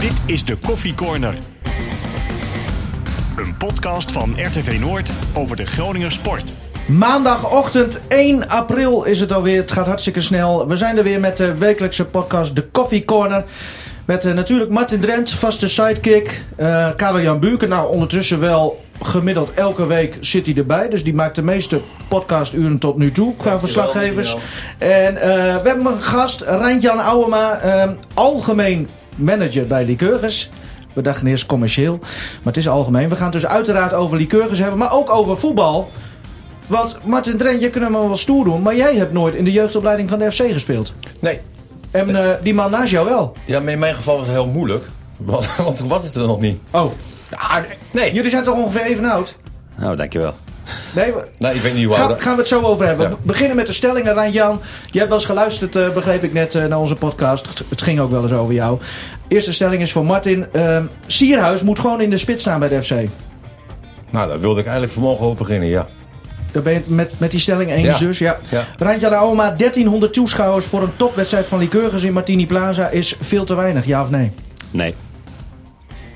[0.00, 1.34] Dit is de Koffie Corner.
[3.36, 6.52] Een podcast van RTV Noord over de Groninger sport.
[6.86, 9.60] Maandagochtend 1 april is het alweer.
[9.60, 10.68] Het gaat hartstikke snel.
[10.68, 13.44] We zijn er weer met de wekelijkse podcast De Coffee Corner.
[14.04, 16.44] Met eh, natuurlijk Martin Drent, vaste sidekick.
[16.56, 17.68] eh Karel-Jan Buurken.
[17.68, 20.88] Nou, ondertussen wel gemiddeld elke week zit hij erbij.
[20.88, 24.36] Dus die maakt de meeste podcasturen tot nu toe qua verslaggevers.
[24.78, 25.28] En eh,
[25.62, 28.88] we hebben een gast, Rijntjan Ouwema, eh, algemeen
[29.18, 30.50] manager bij Lycurgus.
[30.92, 33.08] We dachten eerst commercieel, maar het is algemeen.
[33.08, 35.90] We gaan het dus uiteraard over Lycurgus hebben, maar ook over voetbal.
[36.66, 39.52] Want Martin Drent, je kunt hem wel stoer doen, maar jij hebt nooit in de
[39.52, 40.94] jeugdopleiding van de FC gespeeld.
[41.20, 41.40] Nee.
[41.90, 43.32] En eh, die man naast jou wel.
[43.44, 44.84] Ja, maar in mijn geval was het heel moeilijk.
[45.18, 46.62] Want, want toen was het er nog niet.
[46.70, 46.92] Oh.
[47.30, 48.12] Ja, Nee.
[48.12, 49.36] Jullie zijn toch ongeveer even oud?
[49.78, 50.34] Nou, dankjewel.
[50.94, 53.04] Nee, we- Nou, ik weet niet hoe Gaan, gaan we het zo over hebben.
[53.08, 53.12] Ja.
[53.12, 54.60] We beginnen met de stellingen, Rijn-Jan.
[54.90, 57.48] Je hebt wel eens geluisterd, eh, begreep ik net, eh, naar onze podcast.
[57.68, 58.78] Het- ging ook wel eens over jou.
[59.28, 60.46] Eerste stelling is voor Martin.
[60.52, 62.90] Ehm, Sierhuis moet gewoon in de spits staan bij de FC.
[64.10, 65.86] Nou, daar wilde ik eigenlijk vanmorgen over beginnen, ja.
[66.52, 68.06] Daar ben je het met, met die stelling eens Ja.
[68.06, 68.38] dus, ja.
[68.48, 68.64] Ja.
[68.78, 73.54] Rijntjan Aoma, 1300 toeschouwers voor een topwedstrijd van Lycurgus in Martini Plaza is veel te
[73.54, 74.30] weinig, ja of nee?
[74.70, 74.94] Nee.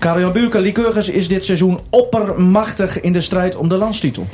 [0.02, 4.26] Karel-Jan Buurken, Lycurgus is dit seizoen oppermachtig in de strijd om de landstitel.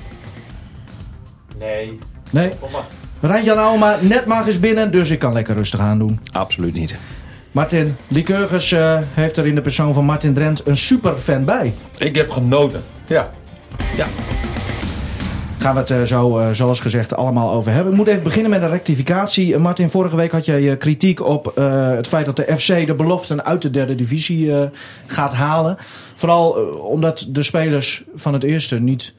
[1.58, 1.98] Nee,
[2.30, 2.50] Nee?
[2.58, 2.92] onmacht.
[3.20, 6.20] Rijntjan Aoma, net mag eens binnen, dus ik kan lekker rustig aan doen.
[6.32, 6.94] Absoluut niet.
[7.52, 11.74] Martin, Lycurgus eh, heeft er in de persoon van Martin Drent een superfan bij.
[11.98, 12.82] Ik heb genoten.
[13.06, 13.30] Ja.
[13.96, 14.06] Ja.
[15.58, 17.92] Gaan we het eh, zo, eh, zoals gezegd, allemaal over hebben.
[17.92, 19.54] Ik moet even beginnen met een rectificatie.
[19.54, 21.52] Eh, Martin, vorige week had jij kritiek op
[21.94, 24.52] het feit dat de FC de beloften uit de derde divisie
[25.06, 25.76] gaat halen.
[26.14, 29.14] Vooral omdat de spelers van het eerste niet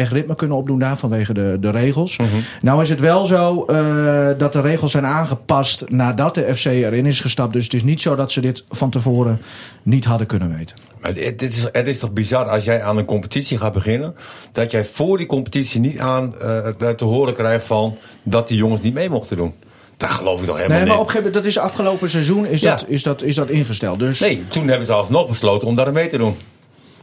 [0.00, 2.16] echt ritme kunnen opdoen daar vanwege de, de regels.
[2.60, 7.06] Nou is het wel zo eh, dat de regels zijn aangepast nadat de FC erin
[7.06, 7.52] is gestapt.
[7.52, 9.40] Dus het is niet zo dat ze dit van tevoren
[9.82, 10.76] niet hadden kunnen weten.
[11.00, 14.14] Maar het, is, het is toch bizar als jij aan een competitie gaat beginnen...
[14.52, 17.96] dat jij voor die competitie niet aan eh, te horen krijgt van...
[18.22, 19.54] dat die jongens niet mee mochten doen.
[19.96, 21.10] Dat geloof ik toch helemaal Nee, maar op niet.
[21.10, 22.70] gegeven moment, dat is afgelopen seizoen, is, Ja.
[22.70, 23.98] dat, is, dat, is dat ingesteld.
[23.98, 26.36] Dus Nee, toen hebben ze alsnog besloten om daar mee te doen.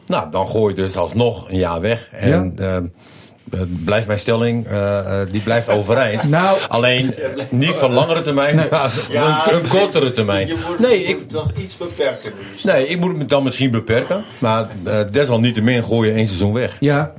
[0.08, 2.10] Nou, dan gooi je dus alsnog een jaar weg.
[2.12, 6.30] En eh, eh, blijft mijn stelling, eh, eh, die blijft overeind.
[6.38, 6.58] Nou.
[6.68, 7.14] Alleen
[7.50, 10.48] niet van langere termijn, maar een, een kortere termijn.
[10.48, 12.72] Je moet, Nee, je ik, moet toch iets beperken nu.
[12.72, 14.24] nee, ik moet me dan misschien beperken.
[14.40, 16.78] Maar eh, desalniettemin gooi je één seizoen weg.
[16.80, 17.14] Ja.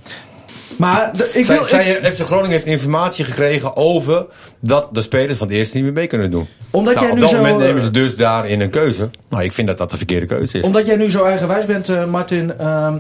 [0.79, 4.27] Maar de- ik Zij, wil, zij, ik- FC Groningen heeft informatie gekregen over
[4.61, 6.49] dat de spelers van het eerste niet meer mee kunnen doen.
[6.71, 9.11] Omdat Nou, jij op nu dat zo, moment eh, nemen ze dus daarin een keuze.
[9.31, 10.65] Nou, ik vind dat dat de verkeerde keuze is.
[10.65, 12.59] omdat jij nu zo eigenwijs bent, eh, Martin.
[12.59, 12.95] ehm,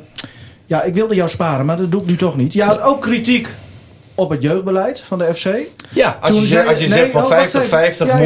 [0.66, 2.52] ja, ik wilde jou sparen, maar dat doe ik nu toch niet.
[2.52, 3.48] Je had ook kritiek
[4.14, 5.48] op het jeugdbeleid van de FC.
[5.90, 7.78] Ja, als Toen je, zegt, als je nee, zegt van oh, wacht 50, even.
[7.78, 8.24] 50 Ja, ja,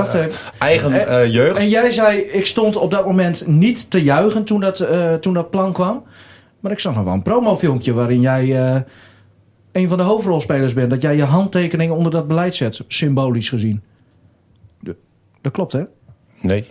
[0.00, 0.26] moet ja, eh,
[0.58, 1.58] eigen En- jeugd.
[1.58, 4.84] En jij zei, ik stond op dat moment niet te juichen toen dat,
[5.20, 6.02] toen dat plan kwam.
[6.60, 8.80] Maar ik zag nog wel een promofilmpje waarin jij eh,
[9.72, 10.90] een van de hoofdrolspelers bent.
[10.90, 13.82] Dat jij je handtekening onder dat beleid zet, symbolisch gezien.
[14.80, 14.96] De-
[15.40, 15.82] dat klopt, hè?
[16.40, 16.66] Nee.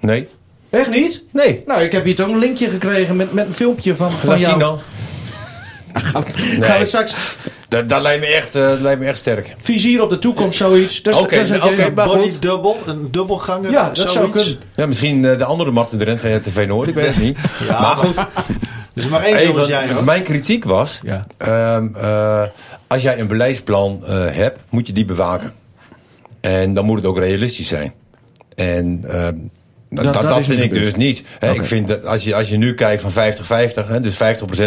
[0.00, 0.28] Nee.
[0.70, 1.24] Echt niet?
[1.32, 1.62] Nee.
[1.66, 4.38] Nou, ik heb hier toch een linkje gekregen met, met een filmpje van, van Laat
[4.40, 4.50] jou.
[4.50, 4.78] zien dan.
[6.02, 6.24] Gaan
[6.58, 6.78] Nee.
[6.78, 7.36] we straks
[7.70, 9.54] Dat, dat lijkt, me echt, eh, dat lijkt me echt sterk.
[9.60, 11.00] vizier op de toekomst, zoiets.
[11.00, 12.42] Oké, dat is wat oké, jij- maar goed.
[12.42, 13.70] dubbel, een dubbelganger.
[13.70, 14.58] Ja, dat zou kunnen.
[14.74, 17.38] Ja, misschien eh, de andere Martin de Rent van RTV Noord, ik weet het niet.
[17.68, 18.14] Ja, maar goed,
[18.94, 20.04] Dus maar één zoals jij even, hoor.
[20.04, 21.00] mijn kritiek was...
[21.02, 21.24] Ja.
[21.36, 22.42] ehm, eh,
[22.86, 25.52] als jij een beleidsplan eh, hebt, moet je die bewaken.
[26.40, 27.92] En dan moet het ook realistisch zijn.
[28.56, 29.36] En ehm,
[29.90, 31.22] dat, dat dat, dat is vind ik dus niet.
[31.38, 31.52] Hè.
[31.52, 34.14] Ik vind dat als je, als je nu kijkt van 50-50, hè, dus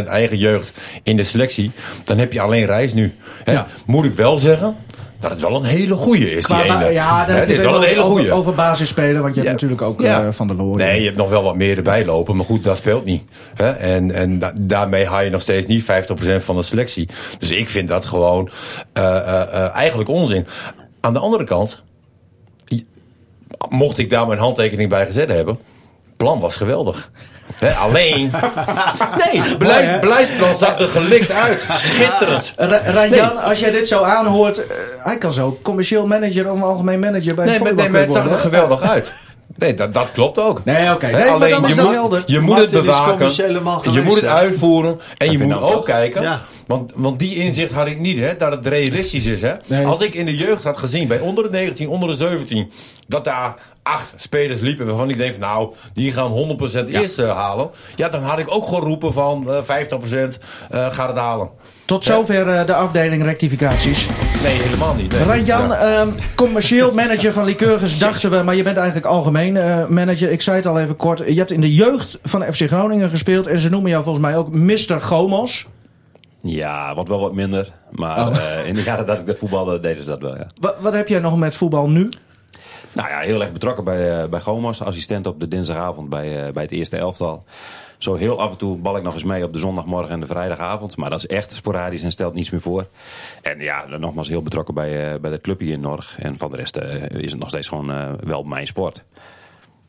[0.04, 0.72] 50% eigen jeugd
[1.04, 1.72] in de selectie,
[2.04, 3.14] dan heb je alleen reis nu.
[3.44, 3.52] Hè.
[3.52, 3.68] Ja.
[3.86, 4.76] Moet ik wel zeggen
[5.20, 6.94] dat het wel een hele goeie is, die Qua- ene.
[6.94, 8.32] ja, het is wel een hele goeie.
[8.32, 9.52] over basis spelen, want je hebt Ja.
[9.52, 10.24] natuurlijk ook Ja.
[10.26, 10.78] eh, Van der Loor.
[10.78, 12.36] Nee, je hebt nog wel wat meer erbij lopen.
[12.36, 13.24] Maar goed, dat speelt niet.
[13.80, 17.08] En, en da- daarmee haal je nog steeds niet 50% van de selectie.
[17.40, 18.50] Dus ik vind dat gewoon
[18.94, 20.46] eh, eh, eigenlijk onzin.
[21.02, 21.84] Aan de andere kant,
[23.70, 25.60] mocht ik daar mijn handtekening bij gezet hebben,
[26.18, 27.12] plan was geweldig.
[27.56, 28.32] Hè, alleen.
[29.32, 31.66] Nee, beleid, beleidsplan zag er gelikt uit.
[31.78, 32.54] Schitterend.
[32.86, 37.36] Rijn-Jan, als jij dit zo aanhoort, eh, hij kan zo commercieel manager of algemeen manager
[37.36, 39.14] bij Nee, de nee, maar het zag er geweldig uit.
[39.56, 40.64] Nee, dat, dat klopt ook.
[40.66, 41.08] Nee, oké.
[41.08, 43.32] Nee, alleen je moet, je moet het bewaken,
[43.94, 45.86] je moet het uitvoeren en je moet ook toch.
[45.86, 46.42] kijken Ja.
[46.68, 49.42] Want, want die inzicht had ik niet, hè, dat het realistisch is.
[49.42, 49.54] Hè.
[49.68, 49.86] Nee.
[49.86, 52.72] Als ik in de jeugd had gezien, bij onder de 19, onder de 17,
[53.08, 57.36] dat daar acht spelers liepen waarvan ik denk van nou, die gaan 100% eerst eh,
[57.36, 57.70] halen.
[57.96, 60.38] Ja, dan had ik ook geroepen van eh 50%
[60.70, 61.50] eh gaat het halen.
[61.86, 64.08] Tot zover eh, de afdeling rectificaties.
[64.44, 65.12] Nee, helemaal niet.
[65.12, 65.24] Nee.
[65.24, 66.00] Ranjan, Ja.
[66.00, 70.32] ehm, commercieel manager van Lycurgus, dachten we, maar je bent eigenlijk algemeen eh, manager.
[70.32, 71.20] Ik zei het al even kort.
[71.28, 74.38] Je hebt in de jeugd van FC Groningen gespeeld en ze noemen jou volgens mij
[74.38, 75.02] ook Mr.
[75.02, 75.66] Gomos.
[76.46, 77.72] Ja, wat wel wat minder.
[77.92, 78.38] Maar Oh.
[78.38, 80.48] eh, in de jaren dat ik de voetbalde, deden ze dat wel, ja.
[80.60, 82.10] Wat, wat heb jij nog met voetbal nu?
[82.94, 84.82] Nou ja, heel erg betrokken bij, eh bij Gomos.
[84.82, 87.44] Assistent op de dinsdagavond bij, eh, bij het eerste elftal.
[87.98, 90.28] Zo heel af en toe bal ik nog eens mee op de zondagmorgen en de
[90.28, 90.98] vrijdagavond.
[90.98, 92.88] Maar dat is echt sporadisch en stelt niets meer voor.
[93.42, 96.16] En ja, nogmaals heel betrokken bij, bij dat clubje in Norg.
[96.20, 99.04] En van de rest is het nog steeds gewoon wel mijn sport.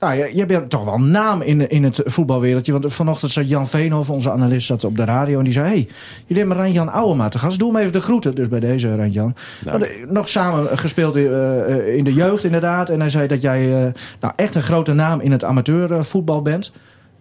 [0.05, 2.73] Nou, je, je bent toch wel een naam in, in het voetbalwereldje.
[2.73, 5.39] Want vanochtend zat Jan Veenhoff, onze analist, zat op de radio.
[5.39, 5.89] En die zei, hey,
[6.27, 7.59] jullie hebben Ranjan Ouwema te gast.
[7.59, 8.35] Doe hem even de groeten.
[8.35, 9.35] Dus bij deze, Ranjan.
[9.65, 12.91] We hadden nog samen gespeeld eh, eh, in de jeugd inderdaad.
[12.91, 16.73] En hij zei dat jij eh, nou, echt een grote naam in het amateurvoetbal bent.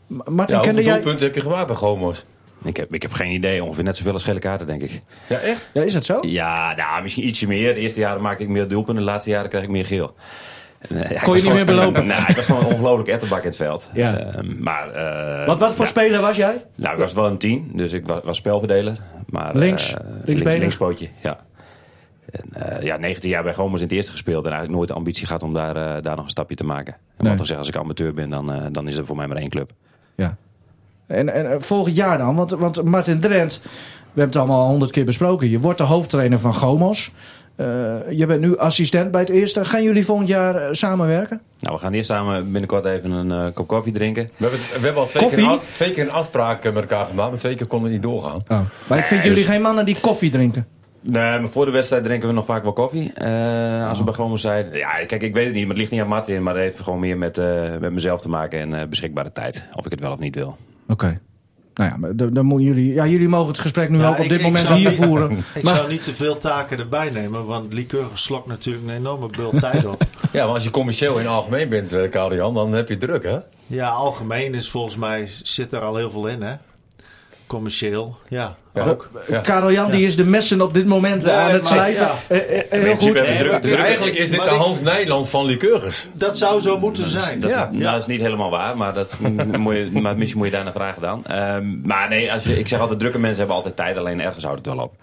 [0.07, 0.94] Martin, Ja, kende hoeveel jij...
[0.94, 2.25] doelpunten heb je gemaakt bij Gomos?
[2.63, 5.01] Ik heb, ik heb geen idee, ongeveer net zoveel als gele kaarten, denk ik.
[5.30, 5.69] Ja, echt?
[5.74, 6.18] Ja, is dat zo?
[6.21, 7.74] Ja, nou, misschien ietsje meer.
[7.74, 10.15] De eerste jaren maakte ik meer doelpunten, de laatste jaren kreeg ik meer geel.
[10.89, 12.06] Ja, Kon je niet gewoon- meer belopen?
[12.13, 13.89] Nou, ik was gewoon een ongelooflijk ettenbak in het veld.
[13.94, 14.18] Ja.
[14.18, 15.91] Ehm, maar, eh, Wat, wat voor ja.
[15.91, 16.63] speler was jij?
[16.75, 18.97] Nou, ik was wel een tien, dus ik was, was spelverdeler.
[19.25, 19.94] Maar, Links?
[19.94, 20.44] eh, Linksbenig?
[20.44, 21.39] links, linkspootje, ja.
[22.31, 24.45] En, eh, ja, 19 jaar bij Gomers in het eerste gespeeld.
[24.45, 26.94] En eigenlijk nooit de ambitie gehad om daar, daar nog een stapje te maken.
[26.94, 27.31] En Nee.
[27.31, 29.38] wat ik zeg, als ik amateur ben, dan, eh, dan is er voor mij maar
[29.38, 29.71] één club.
[30.15, 30.35] Ja.
[31.07, 32.35] En, en volgend jaar dan?
[32.35, 33.69] Want, want Martin Drent, we
[34.21, 35.50] hebben het allemaal honderd keer besproken.
[35.50, 37.12] Je wordt de hoofdtrainer van Gomos.
[37.55, 37.65] Eh,
[38.09, 39.65] je bent nu assistent bij het eerste.
[39.65, 41.41] Gaan jullie volgend jaar eh, samenwerken?
[41.59, 44.23] Nou, we gaan eerst samen binnenkort even een eh, kop koffie drinken.
[44.38, 45.44] We hebben, we hebben al twee Koffie?
[45.44, 48.03] keer, een, twee keer een afspraak met elkaar gemaakt, maar twee keer konden we niet
[48.03, 48.39] doorgaan.
[48.88, 50.67] Maar ik vind Nee, jullie dus- geen mannen die koffie drinken.
[51.05, 53.13] Nee, maar voor de wedstrijd drinken we nog vaak wel koffie.
[53.13, 54.65] Eh, als we bij Gomers zijn.
[54.73, 56.44] Ja, kijk, ik weet het niet, maar het ligt niet aan Martin.
[56.44, 59.65] Maar het heeft gewoon meer met, eh, met mezelf te maken en eh, beschikbare tijd.
[59.75, 60.57] Of ik het wel of niet wil.
[60.88, 61.19] Oké.
[61.75, 64.17] Nou ja, maar dan dan moeten jullie, ja, jullie mogen het gesprek nu Ja, ook
[64.17, 65.31] op ik- dit ik moment hier niet- voeren.
[65.55, 69.27] Ik Maar- zou niet te veel taken erbij nemen, want liqueur slokt natuurlijk een enorme
[69.37, 70.03] bult tijd op.
[70.31, 73.23] Ja, maar als je commercieel in het algemeen bent, eh Karel-Jan, dan heb je druk,
[73.23, 73.37] hè?
[73.67, 76.53] Ja, algemeen is volgens mij zit er al heel veel in, hè?
[77.48, 78.56] Commercieel, ja.
[78.74, 79.10] Ja, ook.
[79.30, 79.40] Ja.
[79.40, 82.01] Karel Jan die is de messen op dit moment Nee, aan het slijpen.
[82.01, 82.12] ja.
[82.28, 83.18] Eh, eh, eh, heel goed.
[83.62, 86.10] Dus eigenlijk is dit Maar de ik- Hans Nijland van Lycurgus.
[86.13, 87.40] Dat zou zo moeten zijn.
[87.40, 87.69] Dat, Ja.
[87.72, 89.16] dat is niet helemaal waar, maar, dat,
[89.57, 91.25] moet je, maar misschien moet je daar naar vragen dan.
[91.25, 94.44] Ehm, maar nee, als je, ik zeg altijd, drukke mensen hebben altijd tijd, alleen ergens
[94.44, 94.94] houdt het wel op.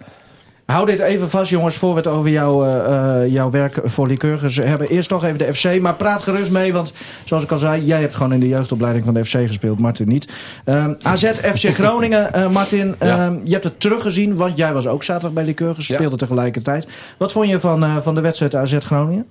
[0.71, 4.07] Hou dit even vast, jongens, voor we het over jou, eh, eh, jouw werk voor
[4.07, 4.89] Lycurgus hebben.
[4.89, 6.93] Eerst toch even de FC, maar praat gerust mee, want
[7.25, 10.09] zoals ik al zei, jij hebt gewoon in de jeugdopleiding van de FC gespeeld, Martin
[10.09, 10.33] niet.
[10.65, 13.27] Ehm, AZ FC Groningen, eh, Martin, Ja.
[13.27, 15.95] ehm, je hebt het teruggezien, want jij was ook zaterdag bij Lycurgus, Ja.
[15.95, 16.87] speelde tegelijkertijd.
[17.17, 19.27] Wat vond je van, van de wedstrijd AZ Groningen?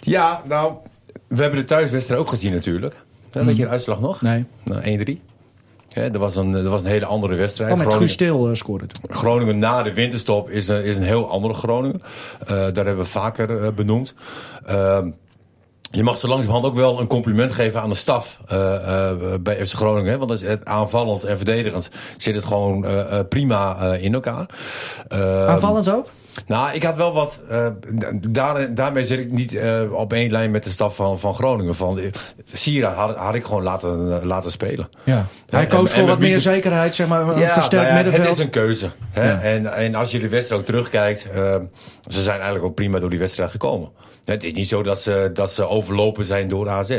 [0.00, 0.72] Ja, nou,
[1.26, 2.94] we hebben de thuiswedstrijd ook gezien natuurlijk.
[3.32, 4.22] Weet je de uitslag nog?
[4.22, 4.44] Nee.
[4.64, 5.20] Nou, 1-3.
[5.90, 7.70] Hè, dat, was een, dat was een hele andere wedstrijd.
[7.70, 9.16] Oh, met Groningen- Stil eh, scoorde toen.
[9.16, 12.02] Groningen na de winterstop is, een- is een heel andere Groningen.
[12.40, 14.14] Eh, daar hebben we vaker eh, benoemd.
[14.66, 15.10] Ehm,
[15.90, 18.38] je mag zo langzamerhand ook wel een compliment geven aan de staf
[19.40, 20.10] bij FC Groningen.
[20.10, 20.16] Hè?
[20.18, 22.86] Want dat is het aanvallend en verdedigend zit het gewoon
[23.28, 24.46] prima in elkaar.
[25.08, 26.06] Ehm, Aanvallend ook?
[26.46, 27.40] Nou, ik had wel wat.
[27.48, 27.66] eh,
[28.30, 31.74] daar, daarmee zit ik niet eh, op één lijn met de staf van, van Groningen.
[31.74, 32.10] Van, eh,
[32.44, 34.88] Sierra had, had ik gewoon laten, laten spelen.
[35.04, 35.26] Ja.
[35.46, 38.26] Hij koos en voor wat meer zekerheid, zeg maar, Ja, versterkt nou ja, middenveld.
[38.28, 38.90] Het is een keuze.
[39.10, 39.30] Hè?
[39.30, 39.40] Ja.
[39.40, 41.20] En, en als je de wedstrijd ook terugkijkt,
[42.08, 43.90] ze zijn eigenlijk ook prima door die wedstrijd gekomen.
[44.24, 46.98] Het is niet zo dat ze, dat ze overlopen zijn door AZ.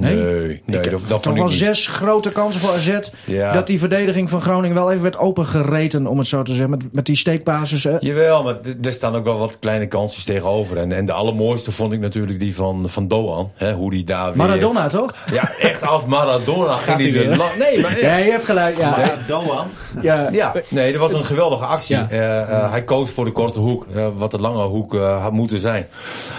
[0.00, 0.14] Nee.
[0.16, 2.98] Nee, nee, dat, dat toch wel zes grote kansen voor AZ.
[3.24, 3.52] Ja.
[3.52, 6.70] Dat die verdediging van Groningen wel even werd opengereten, om het zo te zeggen.
[6.70, 7.86] Met, met die steekbasis.
[8.00, 10.76] Jawel, maar er staan ook wel wat kleine kansjes tegenover.
[10.76, 13.50] En, en de allermooiste vond ik natuurlijk die van, van Doan.
[13.54, 14.36] Hè, hoe die daar weer...
[14.36, 15.14] Maradona, toch?
[15.32, 18.00] Ja, echt af Maradona ging hij die la- Nee, maar echt.
[18.00, 18.76] Ja, je hebt gelijk.
[18.76, 19.14] Ja.
[19.26, 19.66] Doan.
[20.02, 20.28] Ja.
[20.32, 21.96] Ja, nee, dat was een geweldige actie.
[21.96, 22.06] Ja.
[22.10, 25.60] Eh, eh, hij koos voor de korte hoek, eh, wat de lange hoek had moeten
[25.60, 25.86] zijn.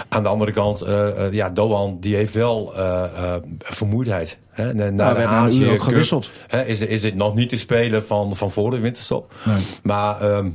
[0.08, 0.84] Aan de andere kant,
[1.30, 2.74] ja, Doan die heeft wel
[3.58, 4.38] vermoeidheid.
[4.50, 4.74] Hè?
[4.74, 6.30] Na, na Nou, de Azië ook gewisseld.
[6.48, 9.32] hè, is, is het nog niet te spelen van, van voor de winterstop.
[9.42, 9.62] Nee.
[9.82, 10.48] Maar ehm,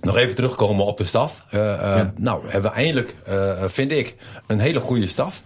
[0.00, 1.46] nog even terugkomen op de staf.
[1.50, 2.12] Eh, eh, Ja.
[2.16, 5.42] Nou, hebben we eindelijk, eh, vind ik, een hele goede staf.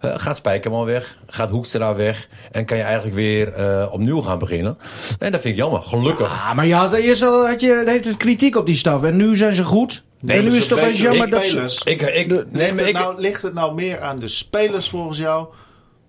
[0.00, 4.38] Eh, gaat Spijkerman weg, gaat Hoekstra weg en kan je eigenlijk weer eh, opnieuw gaan
[4.38, 4.78] beginnen.
[5.18, 6.42] En dat vind ik jammer, gelukkig.
[6.42, 9.02] Ah, maar je had, eerst al had je heeft het kritiek op die staf.
[9.02, 10.02] En nu zijn ze goed.
[10.20, 11.80] Nee, en nu is het een opeens beetje jammer dat ze...
[11.84, 14.88] Ik, ik, nee, ligt, maar het ik, nou, ligt het nou meer aan de spelers
[14.88, 15.46] volgens jou?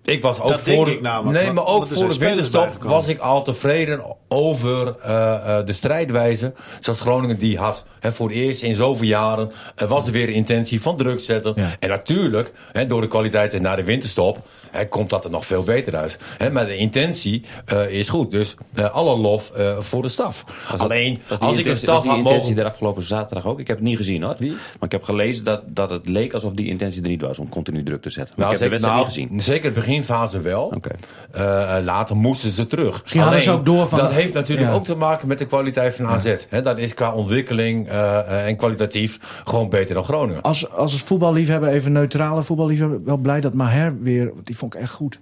[0.04, 3.08] Ik was ook dat voor de, ik namelijk, nee, maar ook voor de winterstop was
[3.08, 7.84] ik al tevreden over eh, eh, de strijdwijze zoals Groningen die had.
[8.00, 11.52] Hè, voor het eerst in zoveel jaren eh, was er weer intentie van druk zetten.
[11.56, 11.70] Ja.
[11.78, 14.38] En natuurlijk, hè, door de kwaliteit na de winterstop,
[14.70, 16.18] hè, komt dat er nog veel beter uit.
[16.38, 17.44] Hè, maar de intentie
[17.88, 18.30] is goed.
[18.30, 18.54] Dus
[18.92, 20.44] alle lof voor de staf.
[20.70, 22.58] Dat- Alleen, als ik een intentie- staf had intentie mogen...
[22.58, 23.60] er afgelopen zaterdag ook?
[23.60, 24.36] Ik heb het niet gezien hoor.
[24.40, 24.48] Maar
[24.80, 27.82] ik heb gelezen dat, dat het leek alsof die intentie er niet was om continu
[27.82, 28.34] druk te zetten.
[28.36, 29.54] Maar Nou, ik heb de zeker, wedstrijd nou, niet gezien.
[29.54, 30.72] zeker de beginfase wel.
[31.84, 33.00] Later moesten ze terug.
[33.00, 34.74] Misschien hadden ze ook door van- Dat heeft natuurlijk Ja.
[34.74, 36.34] ook te maken met de kwaliteit van AZ.
[36.48, 40.42] Hè, dat is qua ontwikkeling eh, eh, en kwalitatief gewoon beter dan Groningen.
[40.42, 44.80] Als, als voetballiefhebber, even neutrale voetballiefhebber, wel blij dat Maher weer, want die vond ik
[44.80, 45.20] echt goed.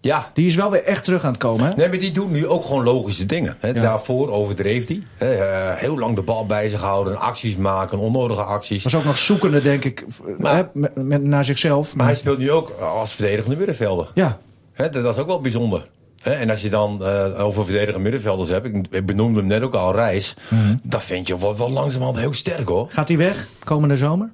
[0.00, 0.30] Ja.
[0.34, 1.74] Die is wel weer echt terug aan het komen, hè?
[1.76, 3.56] Nee, maar die doet nu ook gewoon logische dingen.
[3.60, 3.68] Hè.
[3.68, 3.72] Ja.
[3.80, 5.02] Daarvoor overdreef hij.
[5.18, 8.82] Eh, heel lang de bal bij zich houden, acties maken, onnodige acties.
[8.82, 10.04] Was ook nog zoekende, denk ik,
[10.38, 11.94] Maar- hè, met, met- naar zichzelf.
[11.96, 14.10] Maar hij speelt nu ook als verdedigende middenvelder.
[14.14, 14.38] Ja,
[14.72, 15.86] Hè, dat is ook wel bijzonder.
[16.32, 19.94] En als je dan eh, over verdedigende middenvelders hebt, ik, benoemde hem net ook al,
[19.94, 20.34] Reis.
[20.48, 20.76] Mhm.
[20.82, 22.86] Dat vind je wel, wel langzamerhand heel sterk hoor.
[22.90, 24.30] gaat hij weg komende zomer?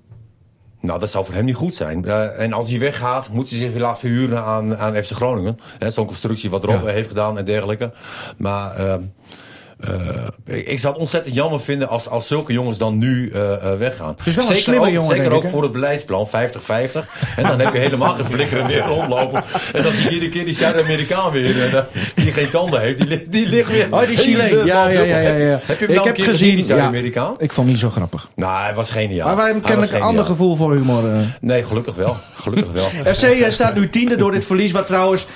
[0.80, 2.04] Nou, dat zou voor hem niet goed zijn.
[2.04, 5.58] Eh, en als hij weggaat, moet hij zich weer laten verhuren aan, aan FC Groningen.
[5.78, 6.92] Hè, Zo'n constructie wat Rob Ja.
[6.92, 7.92] heeft gedaan en dergelijke.
[8.36, 9.00] Maar ehm,
[9.82, 13.78] eh, ik, zou het ontzettend jammer vinden als, als zulke jongens dan nu eh, eh,
[13.78, 14.16] weggaan.
[14.24, 16.30] is wel een zeker slimme ook, jongen, Zeker ook ik, voor het beleidsplan 50-50.
[17.36, 19.44] en dan heb je helemaal geen flikkeren meer rondlopen.
[19.72, 21.74] En dan zie je iedere keer die Zuid-Amerikaan weer.
[21.74, 22.96] En, die geen tanden heeft.
[22.98, 23.86] Die, li- die ligt weer.
[23.90, 24.66] Oh, die Chileen.
[24.66, 25.46] Ja, ja, ja, ja, dubbel.
[25.46, 25.60] ja.
[25.64, 26.64] Heb je hem Ik nou heb gezien, gezien, die.
[26.64, 27.34] Zuid-Amerikaan?
[27.38, 28.28] Ik vond niet zo grappig.
[28.34, 29.26] Nou, hij was geniaal.
[29.26, 31.02] maar wij hebben kennelijk een ander gevoel voor humor.
[31.40, 32.16] Nee, gelukkig wel.
[32.34, 32.84] Gelukkig wel.
[33.14, 34.72] FC staat nu tiende door dit verlies.
[34.72, 35.26] Wat trouwens,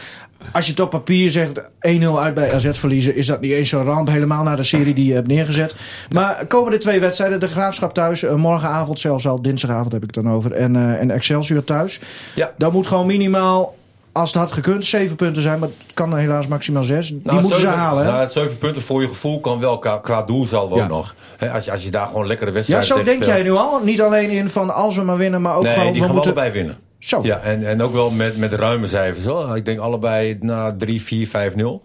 [0.53, 3.69] als je het op papier zegt 1-0 uit bij AZ verliezen, is dat niet eens
[3.69, 4.09] zo'n ramp.
[4.09, 5.75] Helemaal naar de serie die je hebt neergezet.
[6.13, 10.25] Maar komende twee wedstrijden, de Graafschap thuis, eh, morgenavond zelfs al, dinsdagavond heb ik het
[10.25, 10.53] dan over.
[10.53, 12.01] En, eh, en Excelsior thuis.
[12.35, 12.53] Ja.
[12.59, 13.75] Dan moet gewoon minimaal,
[14.13, 15.59] als het had gekund, zeven punten zijn.
[15.59, 17.09] Maar het kan helaas maximaal zes.
[17.09, 18.05] Die Nou, moeten ze halen.
[18.05, 20.83] Nou, zeven punten voor je gevoel kan wel qua, qua doelsaldo Ja.
[20.83, 21.15] ook nog.
[21.53, 23.81] Als, je, als je daar gewoon lekkere ja, wedstrijden zo tegen denk jij nu al.
[23.85, 25.93] Niet alleen in van als we maar winnen, maar ook Nee, gewoon...
[25.93, 26.33] die we gaan moeten...
[26.35, 26.77] allebei winnen.
[27.07, 27.21] Zo.
[27.23, 29.25] Ja, en, en ook wel met, met ruime cijfers.
[29.25, 29.57] Hoor.
[29.57, 31.83] Ik denk allebei na 3, 4, 5, 0.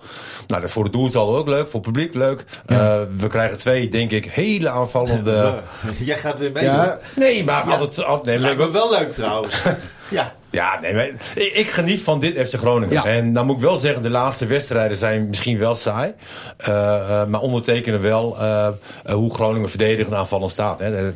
[0.47, 1.69] Nou, dat voor het doelsaldo ook leuk.
[1.69, 2.45] Voor het publiek leuk.
[2.65, 5.61] Eh, we krijgen twee, denk ik, hele aanvallende...
[6.03, 6.63] Jij gaat weer mee.
[6.63, 8.23] Ja, Nee, maar als het...
[8.23, 9.61] nee, Lijkt me wel leuk trouwens.
[10.09, 10.33] ja.
[10.51, 12.93] Ja, nee, maar ik, ik geniet van dit FC Groningen.
[12.95, 13.05] Ja.
[13.05, 16.13] En dan moet ik wel zeggen, de laatste wedstrijden zijn misschien wel saai.
[16.57, 18.67] Eh, eh, maar ondertekenen wel eh,
[19.05, 20.79] hoe Groningen verdedigend aanvallend staat.
[20.79, 20.95] Hè.
[20.95, 21.13] Er-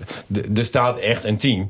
[0.66, 1.68] staat echt een team.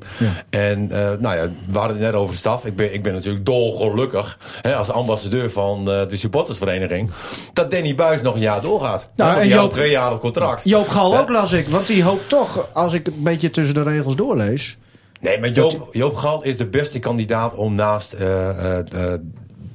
[0.49, 0.87] En
[1.19, 2.65] nou ja, we hadden het net over de staf.
[2.65, 7.09] Ik ben, ik ben natuurlijk dolgelukkig hè, als ambassadeur van de supportersvereniging.
[7.53, 9.09] Dat Danny Buis nog een jaar doorgaat.
[9.15, 10.61] Nou, en Joop- een tweejarig contract.
[10.63, 11.67] Joop Gal ook las ik.
[11.67, 14.77] Want die hoopt toch, als ik het een beetje tussen de regels doorlees...
[15.25, 19.19] Nee, maar Joop, Joop Gal is de beste kandidaat om naast eh, eh, eh,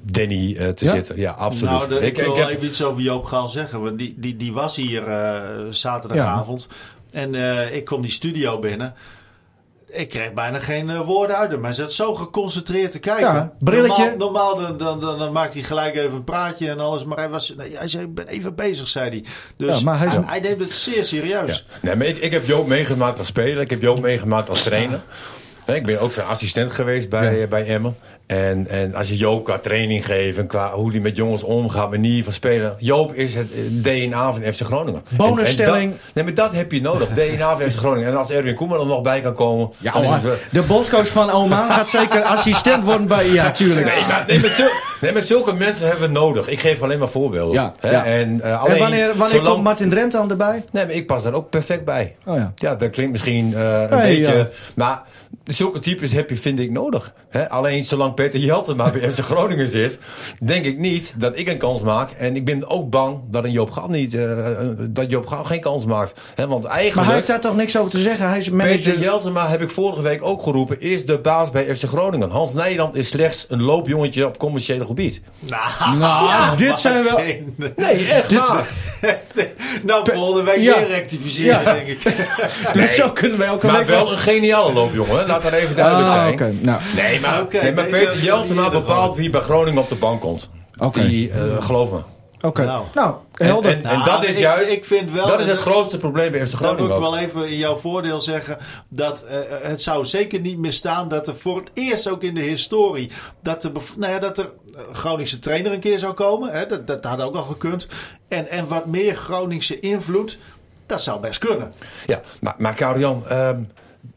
[0.02, 0.90] Danny eh, te Ja?
[0.90, 1.16] zitten.
[1.18, 1.70] Ja, absoluut.
[1.74, 3.82] Nou, de- ik, wil heb- even iets over Joop Gaal zeggen.
[3.82, 5.40] Want die, die, die was hier eh,
[5.70, 6.68] zaterdagavond.
[7.12, 8.94] En eh, ik kom die studio binnen.
[9.92, 11.64] Ik kreeg bijna geen woorden uit hem.
[11.64, 13.24] Hij zat zo geconcentreerd te kijken.
[13.34, 14.14] Ja, brilletje.
[14.18, 17.04] Normaal, normaal dan, dan, dan, dan maakt hij gelijk even een praatje en alles.
[17.04, 19.24] Maar hij, was, nee, hij zei, ik ben even bezig, zei hij.
[19.56, 21.64] Dus Ja, maar hij hij, is hij, neemt het zeer serieus.
[21.82, 23.60] Nee, maar ik, ik heb Joop meegemaakt als speler.
[23.60, 25.00] Ik heb Joop meegemaakt als trainer.
[25.66, 27.40] Nee, ik ben ook zijn assistent geweest bij, Ja.
[27.42, 27.96] eh, bij Emmen.
[28.26, 31.90] En, en als je Joop qua training geeft en qua hoe hij met jongens omgaat,
[31.90, 32.74] manier van spelen.
[32.78, 35.02] Joop is het eh, DNA van FC Groningen.
[35.16, 35.94] Bonusstelling.
[36.14, 37.08] Nee, maar dat heb je nodig.
[37.08, 38.08] DNA van FC Groningen.
[38.08, 39.70] En als Erwin Koeman er nog bij kan komen.
[39.78, 40.30] Ja, dan is het hoor.
[40.30, 43.28] wel- de bondscoach van Oman gaat zeker assistent worden bij...
[43.28, 43.86] Ja, tuurlijk.
[43.86, 46.48] Nee, maar, nee, maar, zul- nee, maar zulke mensen hebben we nodig.
[46.48, 47.54] Ik geef alleen maar voorbeelden.
[47.54, 47.90] Ja, Hè?
[47.90, 48.04] ja.
[48.04, 50.64] En, eh, alleen, en wanneer, wanneer zolang- komt Martin Drent dan erbij?
[50.70, 52.14] Nee, maar ik pas daar ook perfect bij.
[52.24, 52.52] Oh ja.
[52.54, 54.32] Ja, dat klinkt misschien eh, een beetje...
[54.36, 54.48] ja.
[54.74, 55.02] Maar
[55.52, 57.12] zulke types heb je, vind ik, nodig.
[57.28, 57.50] Hè?
[57.50, 59.98] Alleen zolang Peter Jeltema bij FC Groningen zit...
[60.42, 62.10] denk ik niet dat ik een kans maak.
[62.10, 64.14] En ik ben ook bang dat een Joop Gaal niet...
[64.14, 64.26] eh,
[64.90, 66.20] dat Joop Gaal geen kans maakt.
[66.34, 66.46] Hè?
[66.46, 67.06] Want Maar eigenlijk...
[67.06, 68.28] hij heeft daar toch niks over te zeggen?
[68.28, 68.76] Hij is manager...
[68.78, 70.80] Peter Jeltema, heb ik vorige week ook geroepen...
[70.80, 72.30] is de baas bij FC Groningen.
[72.30, 75.22] Hans Nijland is slechts een loopjongetje op commerciële gebied.
[75.38, 77.16] Nou, Nou, dit zijn wel-.
[77.76, 78.68] Nee, echt waar.
[79.82, 80.78] nou, volgende week Ja.
[80.78, 81.72] weer rectificeren, Ja.
[81.72, 82.02] denk ik.
[82.72, 85.26] Dus zo kunnen wij elke Maar wel een geniale loopjongen.
[85.42, 86.32] Laat dat even duidelijk Ah, zijn.
[86.32, 86.52] oké.
[86.60, 90.50] Nou, Nee, maar, nee, maar Peter Jeltema bepaalt wie bij Groningen op de bank komt.
[90.78, 91.06] Oké.
[91.06, 91.98] Die, eh, geloof me.
[92.40, 92.64] oké.
[92.64, 92.84] Nou.
[92.94, 93.70] Nou, En, helder.
[93.70, 94.72] en, en Nou, dat is juist.
[94.72, 96.82] ik vind wel- dat is het grootste probleem bij FC Dan Groningen.
[96.88, 97.10] moet ik ook.
[97.10, 101.28] wel even in jouw voordeel zeggen dat eh, het zou zeker niet meer staan dat
[101.28, 103.10] er voor het eerst ook in de historie
[103.42, 104.44] dat er, nou ja, dat er
[104.76, 106.50] eh, Groningse trainer een keer zou komen.
[106.52, 107.88] Hè, dat, dat had ook al gekund.
[108.28, 110.38] En, en wat meer Groningse invloed,
[110.86, 111.72] dat zou best kunnen.
[112.06, 113.58] Ja, maar, maar Karel-Jan, ehm,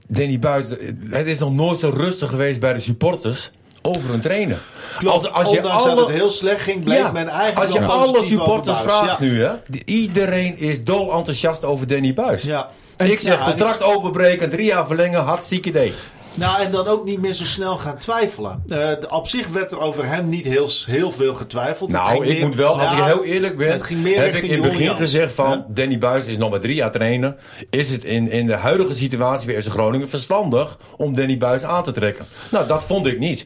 [0.08, 0.66] Danny Buis,
[1.10, 3.52] het is nog nooit zo rustig geweest bij de supporters.
[3.86, 4.58] over een trainer.
[4.98, 9.20] Klopt, ondanks dat het heel slecht ging, bleef men eigenlijk Als je alle supporters vraagt
[9.20, 9.26] Ja.
[9.26, 9.52] nu, hè.
[9.86, 12.44] Iedereen is dol enthousiast over Danny Buis.
[12.44, 12.70] Ja.
[12.98, 15.94] Ik zeg Ja, contract openbreken, drie jaar verlengen, hartstikke idee.
[16.34, 18.64] Nou, en dan ook niet meer zo snel gaan twijfelen.
[18.68, 21.92] Eh, de- op zich werd er over hem niet heel, heel veel getwijfeld.
[21.92, 24.44] Nou, ik meer- moet wel, als ik heel eerlijk ben, het ging meer heb ik
[24.44, 25.00] in het begin Jans.
[25.00, 25.66] gezegd van Ja.
[25.70, 27.36] Danny Buis is nog maar drie jaar trainer.
[27.70, 31.84] Is het in, in de huidige situatie bij FC Groningen verstandig om Danny Buis aan
[31.84, 32.26] te trekken?
[32.52, 33.46] Nou, dat vond ik niet.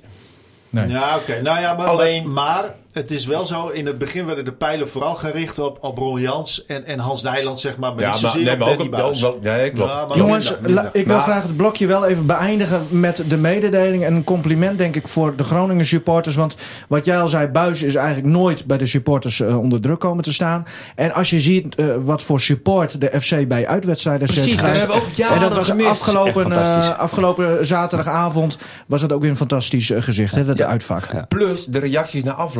[0.70, 0.88] Nee.
[0.88, 1.41] Ja, oké.
[1.41, 3.68] Nou ja, maar, Alleen- maar het is wel zo.
[3.68, 7.22] In het begin werden de pijlen vooral gericht op, op Ron Jans en, en Hans
[7.24, 7.92] Nijland, zeg maar.
[7.94, 9.92] Maar Ja, maar, nee, maar ook op, wel, nee, klopt.
[9.92, 10.84] Ja, Jongens, minder, minder.
[10.84, 14.04] la- ik wil Maar- graag het blokje wel even beëindigen met de mededeling.
[14.04, 16.36] En een compliment, denk ik, voor de Groningen supporters.
[16.36, 16.56] Want
[16.88, 20.24] wat jij al zei, Buis is eigenlijk nooit bij de supporters eh, onder druk komen
[20.24, 20.66] te staan.
[20.96, 24.38] En als je ziet eh, wat voor support de FC bij uitwedstrijden zet.
[24.38, 25.89] Precies, daar hebben we ook en jaren dat was gemist.
[25.89, 30.66] afgelopen, eh, afgelopen zaterdagavond was het ook weer een fantastisch gezicht, hè, dat Ja.
[30.68, 31.27] uitvak.
[31.27, 32.36] Plus de reacties na?
[32.36, 32.51] Want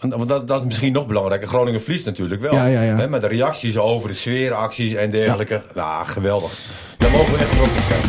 [0.00, 1.48] want dat, dat is misschien nog belangrijker.
[1.48, 2.54] Groningen verliest natuurlijk wel.
[2.54, 2.96] Ja, ja, ja.
[2.96, 5.62] Hè, Maar de reacties over de sfeeracties en dergelijke.
[5.74, 6.58] Nou, geweldig.
[6.98, 8.00] Daar mogen we echt trots op zijn.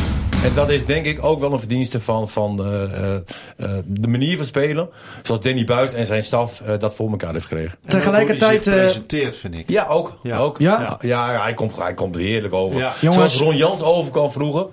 [0.43, 3.15] En dat is denk ik ook wel een verdienste van, van eh, eh,
[3.57, 4.89] eh, de manier van spelen.
[5.23, 7.71] Zoals Danny Buis en zijn staf dat voor elkaar heeft gekregen.
[7.71, 9.69] En ook hoe Tegelijkertijd, hij zich presenteert, vind ik.
[9.69, 10.17] Ja, ook.
[10.23, 10.37] Ja.
[10.37, 10.59] ook.
[10.59, 10.97] Ja?
[11.01, 12.93] Ja, ja, hij, komt, hij komt er heerlijk over.
[13.01, 14.65] Zoals Ron Jans overkwam vroeger.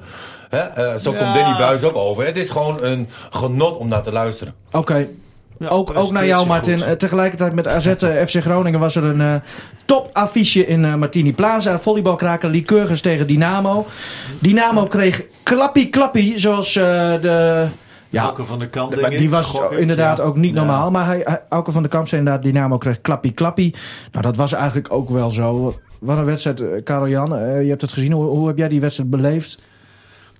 [0.48, 1.18] Hè, eh, zo Ja.
[1.18, 2.26] komt Danny Buis ook over.
[2.26, 4.54] Het is gewoon een genot om naar te luisteren.
[4.72, 5.08] Oké.
[5.62, 6.78] Ja, ook, ook naar jou, Martin.
[6.78, 6.86] goed.
[6.86, 9.34] Eh, tegelijkertijd met AZ eh, FC Groningen was er een eh
[9.84, 11.78] topaffiche in eh, Martini Plaza.
[11.78, 13.86] Volleybalkraker Lycurgus tegen Dynamo.
[14.38, 16.84] Dynamo kreeg klappie klappie, zoals eh,
[17.20, 17.64] de...
[18.08, 18.64] Ja, Auke van de
[19.10, 20.24] ik, die was inderdaad Ja.
[20.24, 20.58] ook niet Ja.
[20.58, 20.90] normaal.
[20.90, 23.74] Maar hij, hij- Auke van de Kamp zei inderdaad, Dynamo kreeg klappie klappie.
[24.12, 25.74] Nou, dat was eigenlijk ook wel zo.
[26.00, 27.36] Wat een wedstrijd, Karel Jan.
[27.36, 28.12] eh, je hebt het gezien.
[28.12, 29.58] Hoe, hoe heb jij die wedstrijd beleefd?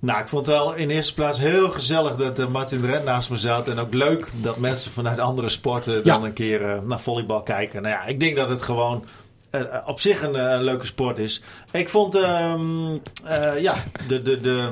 [0.02, 3.04] Nou, ik vond het wel in eerste plaats heel gezellig dat eh, Martin de Rent
[3.04, 3.68] naast me zat.
[3.68, 6.00] En ook leuk dat mensen vanuit andere sporten Ja.
[6.02, 7.82] dan een keer eh, naar volleybal kijken.
[7.82, 9.04] Nou ja, ik denk dat het gewoon
[9.50, 11.42] eh, op zich een leuke sport is.
[11.71, 12.61] Ik vond, ehm,
[13.25, 13.75] eh, ja,
[14.09, 14.68] de, de, de,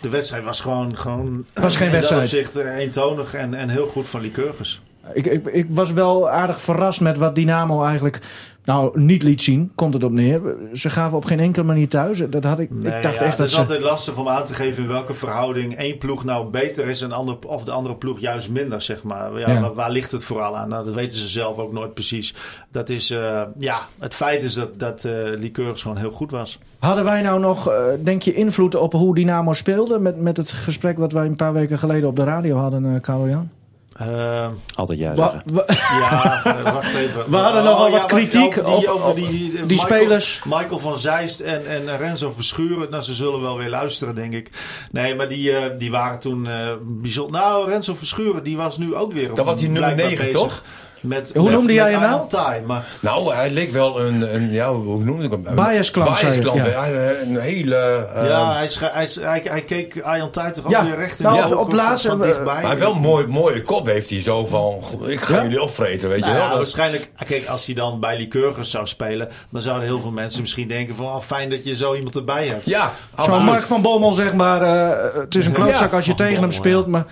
[0.00, 2.30] de wedstrijd was gewoon, gewoon Was geen in wedstrijd.
[2.30, 4.80] dat opzicht eentonig en, en heel goed van Lycurgus.
[5.12, 8.20] Ik, ik, ik was wel aardig verrast met wat Dynamo eigenlijk
[8.64, 9.72] nou, niet liet zien.
[9.74, 10.40] Komt het op neer.
[10.72, 12.22] Ze gaven op geen enkele manier thuis.
[12.30, 13.60] Dat had ik, Nee, ik dacht ja, echt het dat is ze...
[13.60, 17.08] altijd lastig om aan te geven in welke verhouding één ploeg nou beter is en
[17.08, 19.38] de andere, of de andere ploeg juist minder, zeg maar.
[19.38, 19.60] Ja, Ja.
[19.60, 20.68] Waar, waar ligt het vooral aan?
[20.68, 22.34] Nou, dat weten ze zelf ook nooit precies.
[22.70, 25.04] Dat is, eh, ja, het feit is dat, dat
[25.38, 26.58] Lycurgus gewoon heel goed was.
[26.78, 29.98] Hadden wij nou nog, eh, denk je, invloed op hoe Dynamo speelde?
[29.98, 33.46] Met, met het gesprek wat wij een paar weken geleden op de radio hadden, Karel
[33.94, 35.54] Eh, Altijd ja Wa- zeggen.
[35.54, 35.64] wa-
[36.00, 37.30] ja, eh, wacht even.
[37.30, 39.78] We hadden nogal wat wacht, kritiek over die, op- over op die, die, die Michael-
[39.78, 40.42] spelers.
[40.44, 42.90] Michael van Zeist en, en Renzo Verschuren.
[42.90, 44.50] Nou, ze zullen wel weer luisteren, denk ik.
[44.92, 47.40] Nee, maar die, eh, die waren toen eh bijzonder.
[47.40, 50.24] Nou, Renzo Verschuren, die was nu ook weer op Dat was die nummer blijkbaar 9,
[50.26, 50.62] bezig toch?
[51.04, 52.62] Met, Hoe met- noemde met jij hem nou?
[52.66, 55.46] Maar Nou, hij leek wel een, een ja, hoe noemde ik hem?
[55.46, 56.84] Een Biasklant, zei je, Biasklant, ja.
[56.86, 57.10] ja.
[57.22, 57.76] Een hele...
[58.14, 61.26] eh, ja, hij, hij, hij, hij keek Arjan Tai toch ook Ja, weer recht in
[61.26, 62.62] nou, de op- laatste, van, van eh, dichtbij.
[62.62, 64.82] Maar wel een mooi, mooie kop heeft hij zo van...
[64.82, 65.42] "Goh, Ik ga Ja?
[65.42, 66.42] jullie opvreten, weet Nou je wel.
[66.46, 70.10] ja, Dat- waarschijnlijk, kijk, als hij dan bij Lycurgus zou spelen, dan zouden heel veel
[70.10, 72.66] mensen misschien denken van, oh, fijn dat je zo iemand erbij hebt.
[72.66, 73.44] ja, Zo'n.
[73.44, 74.62] Mark van Bommel, zeg maar.
[74.62, 76.86] eh, het is een klootzak Ja, als je tegen hem speelt.
[76.86, 77.04] Maar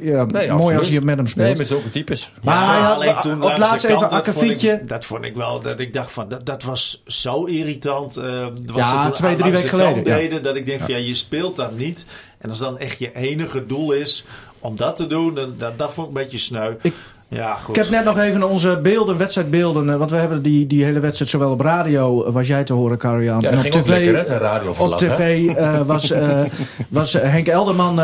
[0.00, 1.46] ja, Nee, mooi als je met hem speelt.
[1.46, 2.32] Nee, met zulke types.
[2.42, 4.80] Maar hij had alleen toen op langs de laatst even kant, dat vond ik- akkefietje.
[4.86, 8.16] Dat vond ik wel, dat ik dacht van, dat, dat was zo irritant.
[8.16, 10.16] eh, wat Ja, twee, drie weken geleden, ja.
[10.16, 12.06] Deden, dat ik denk van, ja, je speelt dat niet.
[12.38, 14.24] En als dan echt je enige doel is
[14.58, 16.74] om dat te doen, dan, dat, dat vond ik een beetje sneu.
[16.82, 16.94] Ik-
[17.28, 17.76] ja, goed.
[17.76, 19.90] Ik heb net nog even onze beelden, wedstrijdbeelden.
[19.90, 22.72] eh, Want we hebben die, die hele wedstrijd zowel op radio, eh, was jij te
[22.72, 23.40] horen, Karel-Jan.
[23.40, 26.38] Ja, en op ging tv, lekker, hè, Op tv eh, was, eh,
[26.88, 27.94] was Henk Elderman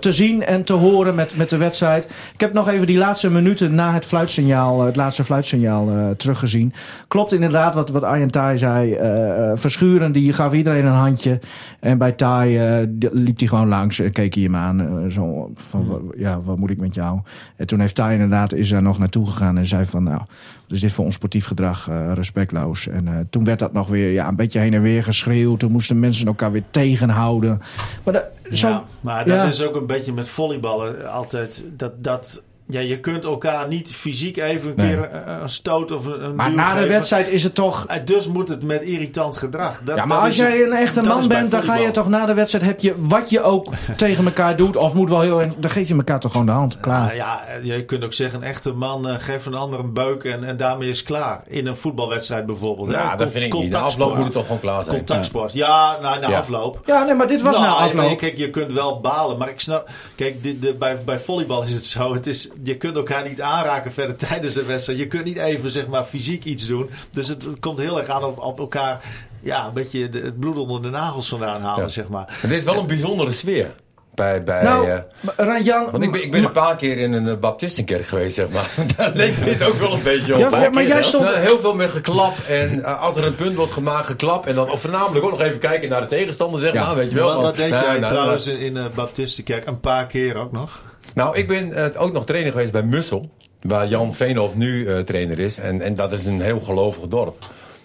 [0.00, 2.04] te zien en te horen met, met de wedstrijd.
[2.34, 6.72] Ik heb nog even die laatste minuten na het fluitsignaal, het laatste fluitsignaal eh, teruggezien.
[7.08, 8.92] Klopt inderdaad wat, wat Arjen Tai zei.
[8.94, 11.38] eh, eh, Verschuren, die gaf iedereen een handje.
[11.80, 15.06] En bij Tai eh, die- liep hij gewoon langs en keek hij hem aan.
[15.10, 17.18] zo van, ja, wat moet ik met jou?
[17.56, 20.70] En toen heeft Tai inderdaad is er nog naartoe gegaan en zei van, nou, wat
[20.70, 22.88] is dit voor onsportief gedrag, eh, respectloos.
[22.88, 25.58] En eh, toen werd dat nog weer ja, een beetje heen en weer geschreeuwd.
[25.58, 27.60] Toen moesten mensen elkaar weer tegenhouden.
[28.04, 29.44] Maar dat, zo, Ja, maar dat ja.
[29.44, 31.64] is ook een beetje met volleyballen altijd.
[31.76, 34.86] Dat, dat ja, je kunt elkaar niet fysiek even een Nee.
[34.94, 37.86] keer een, een stoot of een, Maar duw na de wedstrijd is het toch...
[37.86, 39.80] Eh, Dus moet het met irritant gedrag.
[39.82, 42.34] Dat, Ja, maar als jij een echte man bent, dan ga je toch na de
[42.34, 42.64] wedstrijd...
[42.64, 45.42] heb je wat je ook tegen elkaar doet, of moet wel heel...
[45.58, 46.80] Dan geef je elkaar toch gewoon de hand.
[46.80, 47.02] Klaar.
[47.04, 50.24] Nou ja, je kunt ook zeggen, een echte man eh, geeft een ander een beuk
[50.24, 51.42] en, en daarmee is klaar.
[51.46, 52.88] In een voetbalwedstrijd bijvoorbeeld.
[52.90, 53.52] Ja, dat vind ik niet.
[53.52, 54.02] De Contactsport.
[54.02, 54.96] afloop moet het toch gewoon klaar zijn.
[54.96, 55.52] Contactsport.
[55.52, 56.38] Ja, nou, na Ja.
[56.38, 56.80] afloop.
[56.86, 58.18] Ja, nee, maar dit was Nou, na afloop.
[58.18, 59.88] Kijk, je kunt wel balen, maar ik snap.
[60.14, 62.14] Kijk, dit, de, bij, bij volleybal is het zo.
[62.14, 64.98] Het is, je kunt elkaar niet aanraken verder tijdens de wedstrijd.
[64.98, 66.90] Je kunt niet even zeg maar fysiek iets doen.
[67.10, 69.00] Dus het, het komt heel erg aan op, op elkaar.
[69.40, 71.88] Ja, een beetje de- het bloed onder de nagels vandaan halen, Ja.
[71.88, 72.36] zeg maar.
[72.40, 73.70] Het is wel een bijzondere sfeer.
[74.14, 74.98] Bij, bij, Nou, eh,
[75.36, 75.90] Ranjan...
[75.90, 78.70] want ik ben, ik ben een paar keer in een eh, baptistenkerk geweest, zeg maar.
[78.96, 80.40] Daar leek dit ook wel een beetje op.
[80.40, 82.34] Ja, maar jij stond- heel veel met geklap.
[82.48, 84.46] En eh, als er een punt wordt gemaakt, geklap.
[84.46, 86.86] En dan of voornamelijk ook nog even kijken naar de tegenstander, zeg Ja.
[86.86, 86.94] maar.
[86.96, 87.28] Weet je wel.
[87.28, 89.66] Want- wat deed jij nee, trouwens in de Baptistenkerk?
[89.66, 90.82] Een paar keer ook nog.
[91.14, 93.30] Nou, ik ben eh, ook nog trainer geweest bij Mussel.
[93.60, 95.58] Waar Jan Veenhoff nu eh, trainer is.
[95.58, 97.36] En, en dat is een heel gelovig dorp.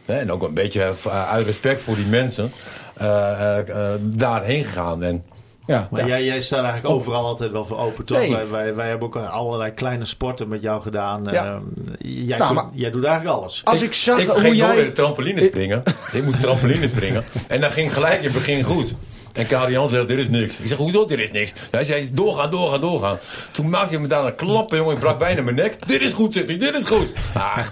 [0.06, 2.52] Hè, en ook een beetje eh, uit respect voor die mensen.
[2.96, 5.04] eh, eh, eh, daarheen gegaan.
[5.04, 5.24] En
[5.66, 5.88] Ja.
[5.92, 8.18] Maar jij, jij staat eigenlijk overal altijd wel voor open, toch?
[8.18, 8.32] Nee.
[8.32, 11.24] Wij, wij, wij hebben ook allerlei kleine sporten met jou gedaan.
[11.32, 11.46] Ja.
[11.46, 11.62] Ehm,
[12.00, 13.62] jij, Nou, kunt- jij doet eigenlijk alles.
[13.64, 14.84] Als ik zag ik hoe ging nooit jij...
[14.86, 15.84] de trampoline springen.
[16.14, 17.24] ik moest trampoline springen.
[17.48, 18.96] En dat ging gelijk in het begin goed.
[19.34, 20.58] En Karian zegt, dit is niks.
[20.60, 21.54] Ik zeg, hoezo, dit is niks?
[21.72, 23.18] Hij zei, doorgaan, doorgaan, doorgaan.
[23.52, 24.94] Toen maakte hij me daar een klappen, jongen.
[24.94, 25.88] Ik brak bijna mijn nek.
[25.88, 27.14] Dit is goed, zegt hij, dit is goed.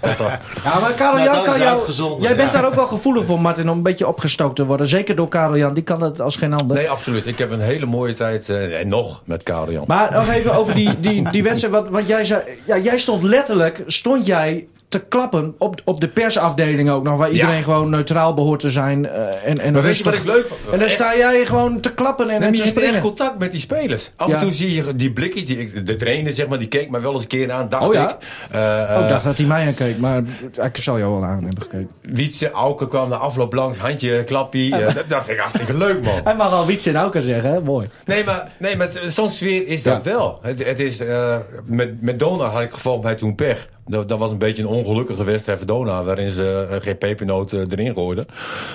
[0.00, 0.28] Dat wel...
[0.64, 2.22] Ja, maar Karel Nou, Jan kan jou...
[2.22, 4.86] Jij bent daar ook wel gevoelig voor, Martin, om een beetje opgestookt te worden.
[4.86, 6.76] Zeker door Karel Jan, die kan het als geen ander.
[6.76, 7.26] Nee, absoluut.
[7.26, 9.84] Ik heb een hele mooie tijd, eh, en nog, met Karian.
[9.86, 11.74] Maar nog even over die, die, die wedstrijd.
[11.74, 12.42] Wat, wat jij zei.
[12.64, 17.16] Ja, jij stond letterlijk, stond jij te klappen op, op de persafdeling ook nog.
[17.18, 17.62] Waar iedereen Ja.
[17.62, 19.08] gewoon neutraal behoort te zijn.
[19.08, 20.60] eh, en, en Maar weet je wat ik leuk vond?
[20.72, 23.06] En dan sta jij gewoon te klappen en, Nee, en te je hebt echt springen.
[23.06, 24.12] contact met die spelers.
[24.16, 24.34] Af Ja.
[24.34, 25.46] en toe zie je die blikjes.
[25.46, 27.94] Die, de trainer, zeg maar, die keek mij wel eens een keer aan, dacht Oh
[27.94, 28.10] ja?
[28.10, 28.16] ik.
[28.50, 30.22] Eh, Oh, ik eh, dacht dat hij mij aankeek, maar
[30.62, 31.88] ik zal jou wel aan hebben gekeken.
[32.02, 34.76] Wietse, Auken kwam na afloop langs, handje, klappie.
[34.76, 36.20] Eh, dat, dat vind ik hartstikke leuk, man.
[36.24, 37.60] Hij mag al Wietse en Auken zeggen, hè?
[37.60, 37.86] Mooi.
[38.04, 40.38] Nee, maar, nee, maar zo'n sfeer is dat wel.
[40.42, 43.68] Het, het is, eh, met, met Dona had ik gevolgd mij toen pech.
[43.86, 47.52] Dat, dat was een beetje een ongelukkige wedstrijd voor Dona, waarin ze eh, geen pepernoot
[47.52, 48.26] eh, erin gooiden.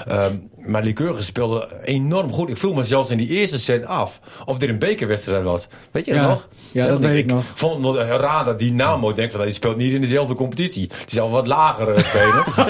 [0.08, 0.34] Ehm,
[0.66, 2.50] maar Lycurgus speelde enorm goed.
[2.50, 5.68] Ik vroeg me zelfs in die eerste set af of dit een bekerwedstrijd was.
[5.92, 6.28] Weet je dat Ja.
[6.28, 6.48] nog?
[6.72, 7.44] Ja, dat weet ik nog.
[7.56, 10.88] vond het nog raar dat Dynamo denkt van, die speelt niet in dezelfde competitie.
[10.88, 12.44] Die zal wat lager eh, spelen.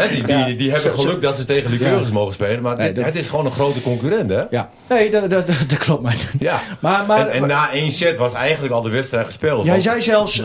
[0.00, 2.12] Hè, die, die, die hebben geluk dat ze tegen Lycurgus Ja.
[2.12, 2.62] mogen spelen.
[2.62, 4.42] Maar Nee, dit- dat- het is gewoon een grote concurrent, hè?
[4.50, 4.70] Ja.
[4.88, 6.28] Nee, dat, dat, dat, klopt, Martin.
[6.38, 9.62] Ja, Maar, maar, en, en na één set was eigenlijk al de wedstrijd gespeeld.
[9.64, 10.42] jij Want- zei zelfs,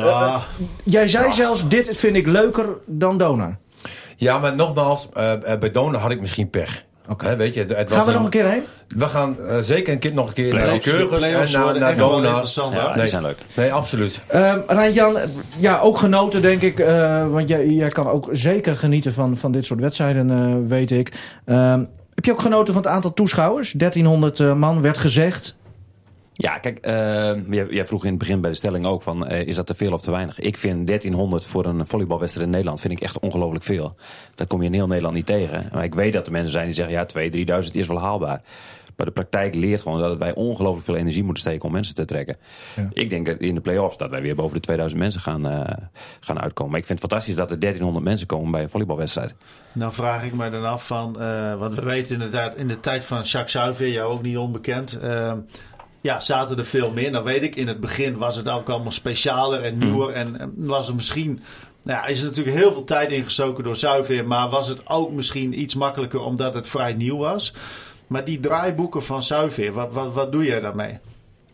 [0.84, 3.58] jij zei zelfs, dit vind ik leuker dan Donar.
[4.16, 6.84] Ja, maar nogmaals, eh, eh, bij Donar had ik misschien pech.
[7.10, 7.36] Oké.
[7.36, 8.64] Weet je, het, het was Gaan we nog een keer heen?
[8.88, 11.32] We gaan eh, zeker een keer, nog een keer naar Play-offs- Lycurgus en
[11.80, 12.88] naar, interessant, Ja, hoor.
[12.90, 13.08] die Nee.
[13.08, 13.38] zijn leuk.
[13.56, 14.22] Nee, absoluut.
[14.28, 15.18] Ehm Rijn-Jan,
[15.58, 16.80] ja, ook genoten denk ik.
[16.80, 20.92] eh, want jij, jij kan ook zeker genieten van, van dit soort wedstrijden, eh, weet
[20.92, 21.12] ik.
[21.46, 21.84] Ehm,
[22.16, 23.72] heb je ook genoten van het aantal toeschouwers?
[23.72, 25.56] 1300 eh, man werd gezegd.
[26.38, 29.56] Ja, kijk, eh, jij, vroeg in het begin bij de stelling ook van, eh, is
[29.56, 30.40] dat te veel of te weinig?
[30.40, 33.96] Ik vind 1300 voor een volleybalwedstrijd in Nederland vind ik echt ongelooflijk veel.
[34.36, 35.70] Dat kom je in heel Nederland niet tegen.
[35.74, 38.42] Maar ik weet dat er mensen zijn die zeggen, ja, 2000, 3000 is wel haalbaar.
[38.96, 42.06] Maar de praktijk leert gewoon dat wij ongelooflijk veel energie moeten steken om mensen te
[42.06, 42.38] trekken.
[42.76, 42.90] Ja.
[42.94, 45.86] Ik denk dat in de play-offs dat wij weer boven de 2000 mensen gaan, eh,
[46.20, 46.72] gaan uitkomen.
[46.72, 49.36] Maar ik vind het fantastisch dat er 1300 mensen komen bij een volleybalwedstrijd.
[49.74, 53.06] Nou vraag ik me dan af van, eh, want we weten inderdaad in de tijd
[53.06, 55.00] van Jacques Zuiver, jou ook niet onbekend.
[56.06, 57.12] Ja, zaten er veel meer.
[57.12, 60.14] Nou weet ik, in het begin was het ook allemaal specialer en nieuwer.
[60.14, 61.40] En, en was er misschien,
[61.84, 64.28] nou ja, is er natuurlijk heel veel tijd ingestoken door Zuiver.
[64.28, 67.54] Maar was het ook misschien iets makkelijker omdat het vrij nieuw was.
[68.08, 70.98] Maar die draaiboeken van Zuiver, wat, wat, wat doe jij daarmee?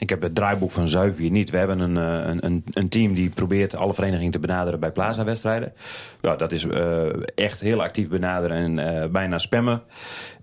[0.02, 1.50] Ik heb het draaiboek van Zuiver hier niet.
[1.50, 4.92] We hebben een, eh, een, een, een team die probeert alle verenigingen te benaderen bij
[4.92, 5.74] Plaza-wedstrijden.
[6.22, 9.82] Ja, dat is eh, echt heel actief benaderen en eh, bijna spammen.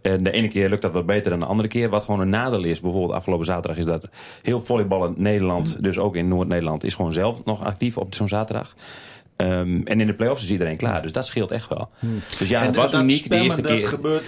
[0.02, 1.88] En de ene keer lukt dat wat beter dan de andere keer.
[1.88, 4.10] Wat gewoon een nadeel is, bijvoorbeeld afgelopen zaterdag, is dat
[4.42, 8.28] heel volleybal in Nederland, dus ook in Noord-Nederland, is gewoon zelf nog actief op zo'n
[8.28, 8.74] zaterdag.
[9.38, 11.88] Ehm, en in de play-offs is iedereen klaar, dus dat scheelt echt wel.
[12.38, 13.88] Dus ja, het was dat uniek de eerste dat keer.
[13.88, 14.22] gebeurt.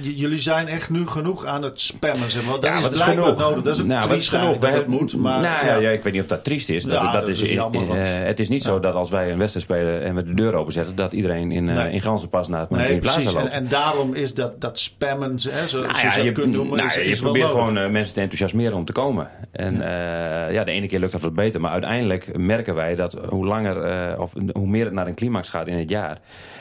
[0.00, 2.52] Jullie zijn echt nu genoeg aan het spammen, zeg maar.
[2.52, 3.38] Dat Ja, is genoeg.
[3.38, 3.62] nodig.
[3.62, 4.58] Dat is ook nou, triest genoeg.
[4.58, 5.16] dat het moet.
[5.16, 5.74] Maar, nou, ja.
[5.76, 6.84] ja, ik weet niet of dat triest is.
[6.84, 9.10] Dat, Ja, dat, dat is, is jammer, want- eh, het is niet zo dat als
[9.10, 11.92] wij een wedstrijd spelen en we de deur openzetten, dat iedereen in, eh Nee.
[11.92, 13.34] in ganzenpas naar het Nee, Plaza precies.
[13.34, 13.52] En, loopt.
[13.54, 16.52] en daarom is dat, dat spammen, hè, zo, Nou zoals ja, je je, het kunt
[16.52, 19.28] noemen, nou is, je probeert gewoon eh, mensen te enthousiasmeren om te komen.
[19.52, 20.48] En ja.
[20.48, 21.60] ja, de ene keer lukt dat wat beter.
[21.60, 23.74] Maar uiteindelijk merken wij dat hoe langer
[24.20, 26.18] of hoe meer het naar een climax gaat in het jaar,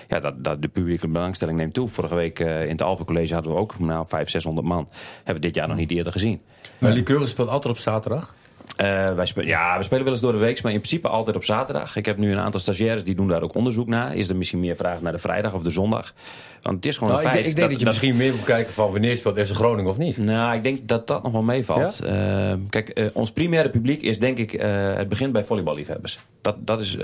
[0.07, 1.87] ja, dat, dat de publieke belangstelling neemt toe.
[1.87, 4.87] Vorige week uh, in het Alpha College hadden we ook nou, 500, 600 man.
[5.15, 6.41] Hebben we dit jaar nog niet eerder gezien.
[6.77, 8.35] Maar Lycurgus speelt altijd op zaterdag?
[8.77, 11.35] Eh, wij spelen, ja, we spelen wel eens door de week, maar in principe altijd
[11.35, 11.95] op zaterdag.
[11.95, 14.15] Ik heb nu een aantal stagiaires die doen daar ook onderzoek naar.
[14.15, 16.13] Is er misschien meer vraag naar de vrijdag of de zondag?
[16.61, 17.45] Want het is gewoon Nou, een ik, feit.
[17.45, 19.97] denk- ik denk dat, je misschien meer moet kijken van wanneer speelt FC Groningen of
[19.97, 20.17] niet.
[20.17, 21.99] Nou, ik denk dat dat nog wel meevalt.
[22.01, 24.51] Eh, kijk, eh, ons primaire publiek is denk ik...
[24.95, 26.19] het begint bij volleyballiefhebbers.
[26.41, 26.97] Dat, dat is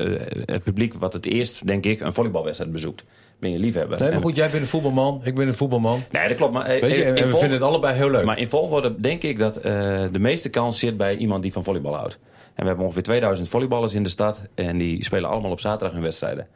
[0.45, 3.03] het publiek wat het eerst, denk ik, een volleybalwedstrijd bezoekt.
[3.41, 3.97] Ben je liefhebber.
[3.99, 5.99] Nee, maar En- goed, jij bent een voetbalman, ik ben een voetbalman.
[6.11, 6.53] Nee, dat klopt.
[6.53, 8.25] Maar, eh, Weet je, in en we volg- vinden het allebei heel leuk.
[8.25, 9.63] maar in volgorde denk ik dat eh,
[10.11, 12.19] de meeste kans zit bij iemand die van volleybal houdt.
[12.55, 14.41] En we hebben ongeveer 2000 volleyballers in de stad.
[14.55, 16.47] En die spelen allemaal op zaterdag hun wedstrijden.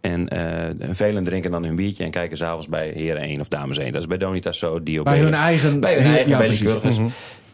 [0.00, 3.78] En eh, velen drinken dan hun biertje en kijken s'avonds bij heren 1 of dames
[3.78, 3.92] 1.
[3.92, 4.82] Dat is bij Donitas zo.
[4.82, 6.72] Dio Bij hun eigen- Bij hun eigen, ja, bij de precies.
[6.74, 6.98] Lycurgus.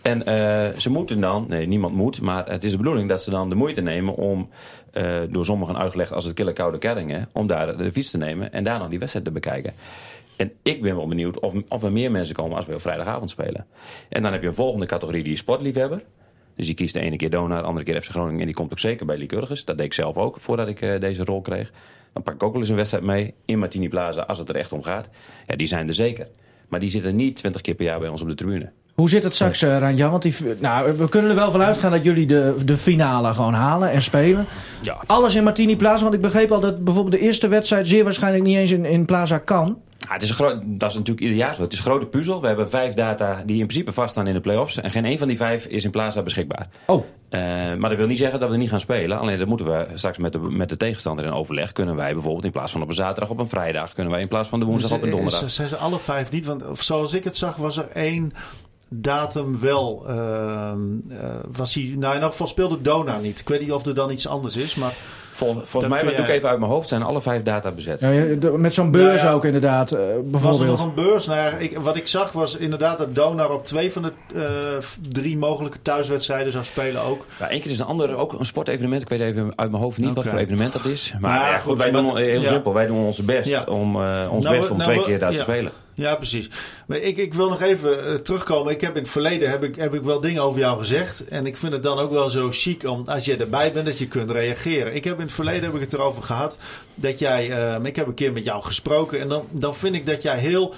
[0.03, 3.31] En eh, ze moeten dan, nee niemand moet, maar het is de bedoeling dat ze
[3.31, 4.49] dan de moeite nemen om,
[4.97, 8.53] eh, door sommigen uitgelegd als het kille koude kerringen, om daar de fiets te nemen
[8.53, 9.73] en daar nog die wedstrijd te bekijken.
[10.37, 13.31] En ik ben wel benieuwd of, of er meer mensen komen als we op vrijdagavond
[13.31, 13.67] spelen.
[14.09, 16.03] En dan heb je een volgende categorie, die is sportliefhebber.
[16.55, 18.41] Dus die kiest de ene keer Donar, de andere keer FC Groningen.
[18.41, 19.65] En die komt ook zeker bij Lycurgus.
[19.65, 21.73] Dat deed ik zelf ook voordat ik eh, deze rol kreeg.
[22.13, 24.57] Dan pak ik ook wel eens een wedstrijd mee in Martini Plaza als het er
[24.57, 25.09] echt om gaat.
[25.47, 26.29] Ja, die zijn er zeker.
[26.69, 28.71] Maar die zitten niet 20 keer per jaar bij ons op de tribune.
[28.97, 30.11] Hoe zit het straks, uh, Ranja?
[30.11, 33.55] Want die, nou, we kunnen er wel van uitgaan dat jullie de, de finale gewoon
[33.55, 34.47] halen en spelen.
[34.83, 34.97] Ja.
[35.07, 38.45] Alles in Martini Plaza, want ik begreep al dat bijvoorbeeld de eerste wedstrijd zeer waarschijnlijk
[38.45, 39.79] niet eens in, in Plaza kan.
[39.99, 41.63] Ja, het is een groot, dat is natuurlijk ieder jaar zo.
[41.63, 42.41] Het is een grote puzzel.
[42.41, 44.81] We hebben vijf data die in principe vaststaan in de play-offs.
[44.81, 46.69] En geen één van die vijf is in Plaza beschikbaar.
[46.87, 47.41] Oh, Eh,
[47.79, 49.19] maar dat wil niet zeggen dat we niet gaan spelen.
[49.19, 51.73] Alleen dat moeten we straks met de, met de tegenstander in overleg.
[51.73, 53.93] Kunnen wij bijvoorbeeld in plaats van op een zaterdag op een vrijdag.
[53.93, 55.51] Kunnen wij in plaats van de woensdag op een donderdag.
[55.51, 56.45] Zijn ze alle vijf niet?
[56.45, 58.33] Want of zoals ik het zag, was er één
[58.89, 60.05] datum wel.
[60.09, 60.79] ehm,
[61.11, 61.17] eh,
[61.57, 63.39] was hij, nou, in elk geval speelde Dona niet.
[63.39, 64.93] Ik weet niet of er dan iets anders is, maar
[65.33, 67.71] Vol- volgens Dan mij, maar doe ik even uit mijn hoofd, zijn alle vijf data
[67.71, 68.01] bezet.
[68.01, 68.11] ja,
[68.57, 69.33] met zo'n beurs Nou ja.
[69.33, 70.67] ook inderdaad, eh, was er bijvoorbeeld.
[70.79, 71.27] nog een beurs?
[71.27, 74.87] Nou ja, ik, wat ik zag was inderdaad dat Donar op twee van de eh,
[75.09, 77.27] drie mogelijke thuiswedstrijden zou spelen ook.
[77.39, 79.03] Ja, één keer is een ander ook een sportevenement.
[79.03, 81.15] Ik weet even uit mijn hoofd niet wat voor evenement dat is.
[81.21, 82.49] Maar Nou goed, goed, wij doen heel ja.
[82.49, 82.75] simpel.
[82.75, 83.65] Wij doen onze best Ja.
[83.69, 85.37] om, eh, ons Nou, best om nou, twee we- keer daar ja.
[85.37, 85.73] te spelen.
[85.97, 86.49] Ja, precies.
[86.87, 88.73] Maar ik, ik wil nog even eh, terugkomen.
[88.73, 91.29] Ik heb in het verleden heb ik, heb ik wel dingen over jou gezegd.
[91.29, 93.99] En ik vind het dan ook wel zo chic om, als je erbij bent, dat
[93.99, 94.95] je kunt reageren.
[94.95, 96.59] Ik heb in het verleden heb ik het erover gehad
[96.95, 97.51] dat jij.
[97.51, 99.21] eh, ik heb een keer met jou gesproken.
[99.21, 100.75] En dan, dan vind ik dat jij heel.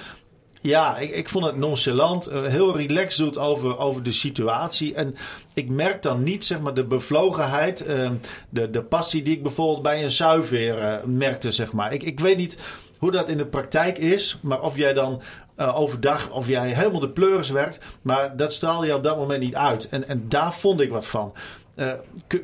[0.61, 4.95] Ja, ik, ik vond het nonchalant, eh, heel relaxed doet over, over de situatie.
[4.95, 5.15] En
[5.55, 8.11] ik merk dan niet zeg maar, de bevlogenheid, eh,
[8.51, 11.51] de, de passie die ik bijvoorbeeld bij een zuiver eh, merkte.
[11.51, 11.93] Zeg maar.
[11.93, 12.59] ik, ik weet niet
[12.99, 15.23] hoe dat in de praktijk is, maar of jij dan
[15.55, 17.79] eh, overdag, of jij helemaal de pleuris werkt.
[18.03, 19.89] Maar dat straalde je op dat moment niet uit.
[19.89, 21.33] En, en daar vond ik wat van.
[21.79, 21.89] Eh,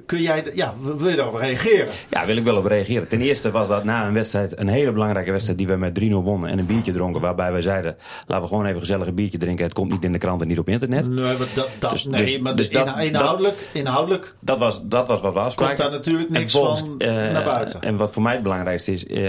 [0.06, 1.86] kun, jij, ja, wil je daarop reageren?
[2.10, 3.08] Ja, wil ik wel op reageren.
[3.08, 6.06] Ten eerste was dat na een wedstrijd, een hele belangrijke wedstrijd die we met 3-0
[6.08, 7.20] wonnen en een biertje dronken.
[7.20, 9.64] Waarbij wij zeiden, laten we gewoon even gezellig een biertje drinken.
[9.64, 11.08] Het komt niet in de krant en niet op internet.
[11.08, 15.08] Nee, maar, dat, dat, Dus- nee, dus- maar dus dat- inhoudelijk, inhoudelijk Dat was, dat
[15.08, 15.74] was wat we afspraken.
[15.76, 17.82] komt daar natuurlijk niks volgens- van eh, naar buiten.
[17.82, 19.22] En wat voor mij het belangrijkste is, eh,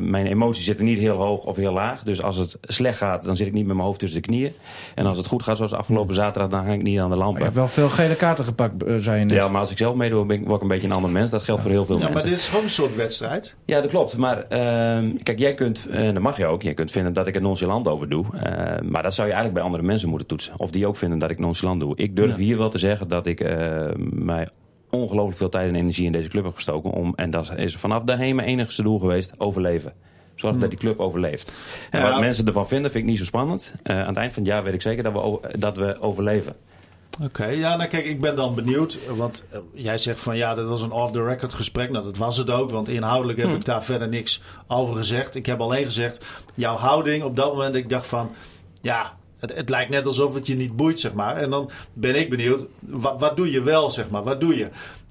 [0.00, 2.02] mijn emoties zitten niet heel hoog of heel laag.
[2.02, 4.52] Dus als het slecht gaat, dan zit ik niet met mijn hoofd tussen de knieën.
[4.94, 7.18] En als het goed gaat, zoals afgelopen zaterdag, dan hang ik niet aan de Maar
[7.18, 7.42] je lampen.
[7.42, 9.46] hebt wel veel gele kaarten gepakt, eh, zei je net.
[9.48, 11.30] Ja, maar als ik zelf meedoe, ben ik, word ik een beetje een ander mens.
[11.30, 12.28] Dat geldt voor heel veel ja, maar mensen.
[12.30, 13.54] dit is gewoon een soort wedstrijd.
[13.64, 14.16] Ja, dat klopt.
[14.16, 17.34] Maar ehm, kijk, jij kunt, en dat mag je ook, jij kunt vinden dat ik
[17.34, 18.24] er nonchalant over doe.
[18.36, 20.52] Eh, maar dat zou je eigenlijk bij andere mensen moeten toetsen.
[20.56, 21.96] Of die ook vinden dat ik nonchalant doe.
[21.96, 24.48] Ik durf hier wel te zeggen dat ik eh, mij
[24.90, 26.90] ongelooflijk veel tijd en energie in deze club heb gestoken.
[26.90, 29.92] Om, en dat is vanaf daarheen mijn enigste doel geweest, overleven.
[30.34, 31.52] Zorg dat die club overleeft.
[31.90, 32.10] En Ja.
[32.10, 33.74] wat mensen ervan vinden, vind ik niet zo spannend.
[33.82, 36.54] Eh, aan het eind van het jaar weet ik zeker dat we, dat we overleven.
[37.24, 38.98] Oké, ja, nou kijk, ik ben dan benieuwd.
[39.16, 41.90] Want eh, jij zegt van ja, dat was een off-the-record gesprek.
[41.90, 45.34] Nou, dat was het ook, want inhoudelijk heb ik daar verder niks over gezegd.
[45.34, 48.30] Ik heb alleen gezegd, jouw houding op dat moment, ik dacht van
[48.82, 49.16] ja.
[49.38, 51.36] Het, het lijkt net alsof het je niet boeit, zeg maar.
[51.36, 54.22] En dan ben ik benieuwd, wat, wat doe je wel, zeg maar?
[54.22, 54.68] Wat doe je?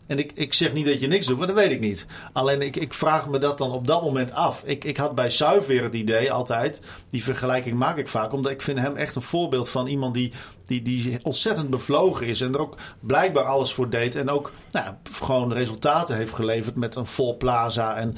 [0.08, 2.06] En ik, ik zeg niet dat je niks doet, maar dat weet ik niet.
[2.34, 4.64] Alleen ik, ik vraag me dat dan op dat moment af.
[4.66, 8.62] Ik, ik had bij Zuiver het idee altijd, die vergelijking maak ik vaak, omdat ik
[8.62, 10.32] vind hem echt een voorbeeld van iemand die,
[10.66, 14.16] die, die ontzettend bevlogen is en er ook blijkbaar alles voor deed.
[14.16, 18.18] En ook nou, gewoon resultaten heeft geleverd met een vol plaza en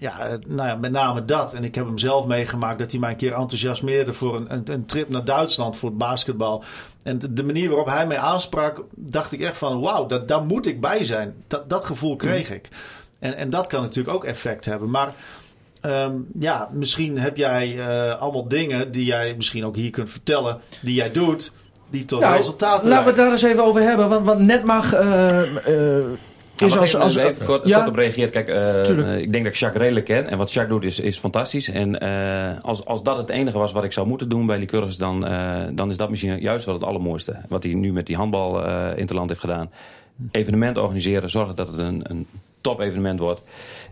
[0.00, 1.54] ja, eh, nou ja, met name dat.
[1.54, 4.86] En ik heb hem zelf meegemaakt dat hij mij een keer enthousiasmeerde voor een, een
[4.86, 6.64] trip naar Duitsland voor het basketbal.
[7.02, 10.66] En de, manier waarop hij mij aansprak, dacht ik echt van wauw, dat, daar moet
[10.66, 11.34] ik bij zijn.
[11.46, 12.68] Dat, dat gevoel kreeg ik.
[13.18, 14.90] En, en dat kan natuurlijk ook effect hebben.
[14.90, 15.14] Maar
[15.80, 20.60] ehm, ja, misschien heb jij eh, allemaal dingen die jij misschien ook hier kunt vertellen,
[20.82, 21.52] die jij doet,
[21.90, 24.08] die tot Nou, resultaten laten we het daar eens even over hebben.
[24.08, 24.92] Want, want net mag.
[24.92, 26.04] eh, eh,
[26.62, 28.30] is Nou, als, mag als, ik even kort, ja, kort op reageren.
[28.30, 30.28] Kijk, eh, eh, ik denk dat ik Jacques redelijk ken.
[30.28, 31.68] En wat Jacques doet is, is fantastisch.
[31.68, 34.98] En eh, als, als dat het enige was wat ik zou moeten doen bij Lycurgus...
[34.98, 35.26] dan,
[35.72, 37.36] dan is dat misschien juist wel het allermooiste.
[37.48, 38.64] Wat hij nu met die handbal
[38.96, 39.70] interland heeft gedaan.
[40.30, 42.26] evenement organiseren, zorgen dat het een, een
[42.60, 43.40] top evenement wordt.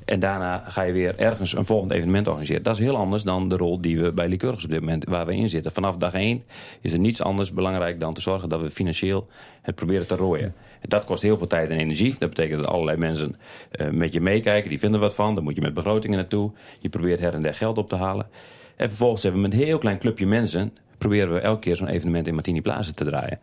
[0.04, 2.62] En daarna ga je weer ergens een volgend evenement organiseren.
[2.62, 5.26] Dat is heel anders dan de rol die we bij Lycurgus op dit moment waar
[5.26, 5.72] we in zitten.
[5.72, 6.44] Vanaf dag één
[6.80, 9.26] is er niets anders belangrijk dan te zorgen dat we financieel
[9.62, 10.54] het proberen te rooien.
[10.80, 12.16] Dat kost heel veel tijd en energie.
[12.18, 13.36] Dat betekent dat allerlei mensen
[13.80, 14.70] uh, met je meekijken.
[14.70, 15.34] Die vinden wat van.
[15.34, 16.50] Dan moet je met begrotingen naartoe.
[16.78, 18.26] Je probeert her en der geld op te halen.
[18.76, 20.72] En vervolgens hebben we met een heel klein clubje mensen...
[20.98, 23.38] proberen we elke keer zo'n evenement in Martini Plaza te draaien.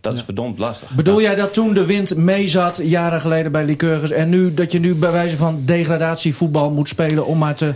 [0.00, 0.90] Dat is verdomd lastig.
[0.90, 4.10] Bedoel jij dat toen de wind mee zat, jaren geleden bij Lycurgus...
[4.10, 7.74] en nu dat je nu bij wijze van degradatievoetbal moet spelen om maar te,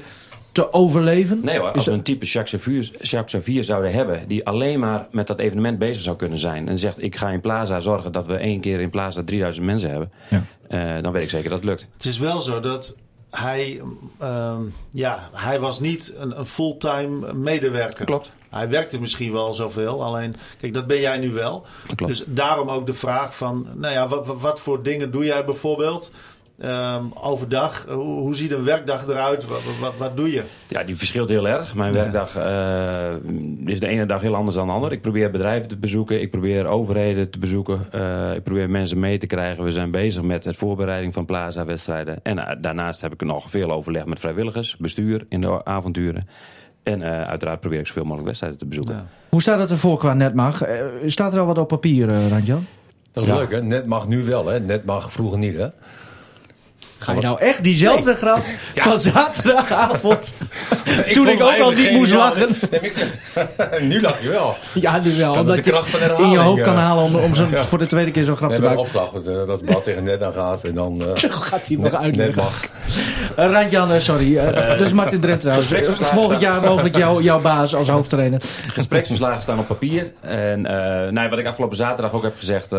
[0.53, 1.41] te overleven?
[1.43, 2.91] Nee hoor, als we een type Jacques
[3.25, 4.29] Xavier, zouden hebben...
[4.29, 6.69] die alleen maar met dat evenement bezig zou kunnen zijn...
[6.69, 9.91] en zegt ik ga in Plaza zorgen dat we één keer in Plaza 3000 mensen
[9.91, 10.12] hebben...
[10.31, 10.45] Ja.
[10.69, 11.87] Uh, dan weet ik zeker dat het lukt.
[11.97, 12.97] Het is wel zo dat
[13.31, 13.83] hij,
[14.23, 14.59] uh,
[14.91, 18.05] ja, hij was niet een, een fulltime medewerker.
[18.05, 18.31] Klopt.
[18.51, 21.67] Hij werkte misschien wel zoveel, alleen, kijk, dat ben jij nu wel.
[21.87, 22.07] Klopt.
[22.07, 26.11] Dus daarom ook de vraag van, nou ja, wat, wat voor dingen doe jij bijvoorbeeld?
[26.64, 29.46] Um, overdag, hoe, hoe, ziet een werkdag eruit?
[29.48, 30.42] Wat, wat, wat, doe je?
[30.68, 31.75] Ja, die verschilt heel erg.
[31.75, 31.98] Mijn ja.
[31.98, 34.94] werkdag uh, is de ene dag heel anders dan de andere.
[34.94, 36.20] Ik probeer bedrijven te bezoeken.
[36.20, 37.87] Ik probeer overheden te bezoeken.
[37.94, 39.64] Uh, ik probeer mensen mee te krijgen.
[39.64, 42.18] We zijn bezig met de voorbereiding van Plaza-wedstrijden.
[42.22, 46.29] En uh, daarnaast heb ik nog veel overleg met vrijwilligers, bestuur in de avonturen.
[46.83, 48.94] En uiteraard probeer ik zoveel mogelijk wedstrijden te bezoeken.
[48.94, 49.07] Ja.
[49.29, 50.62] Hoe staat het ervoor qua netmag?
[51.07, 52.66] staat er al wat op papier, Randjan?
[53.12, 53.37] Dat is ja.
[53.37, 53.62] leuk, hè?
[53.62, 54.61] Net mag nu wel, hè?
[54.61, 55.66] Net mag vroeger niet, hè?
[57.03, 58.15] Ga je nou echt diezelfde nee.
[58.15, 58.43] grap
[58.75, 58.83] ja.
[58.83, 60.35] van zaterdagavond?
[61.07, 62.49] ik toen ik ook al niet moest lachen.
[62.71, 63.09] Nee, ik zeg,
[63.91, 64.57] nu lach je wel.
[64.75, 65.35] Ja, nu wel.
[65.35, 67.65] omdat je het in je hoofd kan halen om, om zo, ja.
[67.65, 68.81] voor de tweede keer zo'n grap nee, te maken.
[68.81, 70.65] opslag, dat het bal tegen net aan gaat.
[70.65, 72.43] En dan uh, gaat hij nog uitleggen.
[73.38, 74.37] Uh, Randjan, sorry.
[74.37, 75.73] Uh, dus Martin Drent trouwens.
[76.01, 78.41] Volgend jaar mogelijk jou, jouw baas als hoofdtrainer.
[78.69, 80.12] Gespreksverslagen staan op papier.
[80.21, 80.61] En
[81.12, 82.71] nou, wat ik afgelopen zaterdag ook heb gezegd.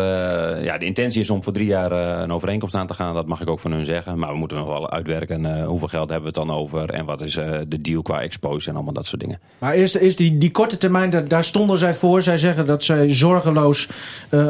[0.62, 3.14] ja, de intentie is om voor drie jaar een overeenkomst aan te gaan.
[3.14, 4.13] Dat mag ik ook van hun zeggen.
[4.16, 6.90] Maar we moeten nog wel uitwerken uh, hoeveel geld hebben we het dan over...
[6.90, 9.40] en wat is uh, de deal qua exposure en allemaal dat soort dingen.
[9.58, 12.22] Maar is, is die, die korte termijn, daar, daar stonden zij voor.
[12.22, 13.88] Zij zeggen dat zij zorgeloos...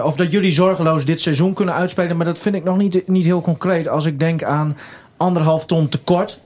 [0.03, 2.17] Of dat jullie zorgeloos dit seizoen kunnen uitspelen.
[2.17, 3.89] Maar dat vind ik nog niet, niet heel concreet.
[3.89, 4.77] Als ik denk aan
[5.17, 6.41] anderhalf ton tekort...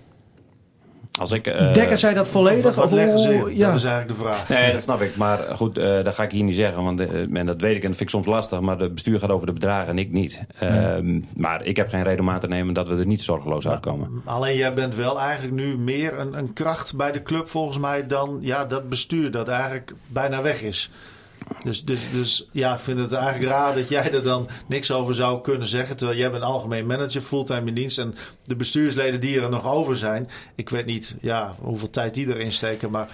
[1.19, 2.63] Als ik, uh, Dekken zij dat volledig?
[2.63, 3.31] Wat, wat of leggen ze?
[3.55, 3.67] Ja.
[3.67, 4.49] Dat is eigenlijk de vraag.
[4.49, 5.17] Nee, dat snap ik.
[5.17, 6.85] Maar goed, uh, dat ga ik hier niet zeggen.
[6.85, 8.61] Want uh, en dat weet ik en dat vind ik soms lastig.
[8.61, 10.43] Maar het bestuur gaat over de bedragen en ik niet.
[10.61, 11.27] Nee.
[11.37, 13.73] Maar ik heb geen reden om aan te nemen dat we er niet zorgeloos maar,
[13.73, 14.23] uitkomen.
[14.25, 18.07] Alleen jij bent wel eigenlijk nu meer een, een kracht bij de club volgens mij...
[18.07, 20.91] dan ja, dat bestuur dat eigenlijk bijna weg is.
[21.65, 25.15] Dus, dus, dus ja, ik vind het eigenlijk raar dat jij er dan niks over
[25.15, 25.97] zou kunnen zeggen.
[25.97, 27.99] Terwijl jij bent algemeen manager, fulltime in dienst.
[27.99, 30.29] En de bestuursleden die er nog over zijn.
[30.55, 32.91] Ik weet niet ja, hoeveel tijd die erin steken.
[32.91, 33.09] Maar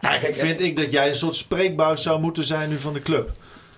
[0.00, 3.30] eigenlijk vind ik dat jij een soort spreekbuis zou moeten zijn nu van de club.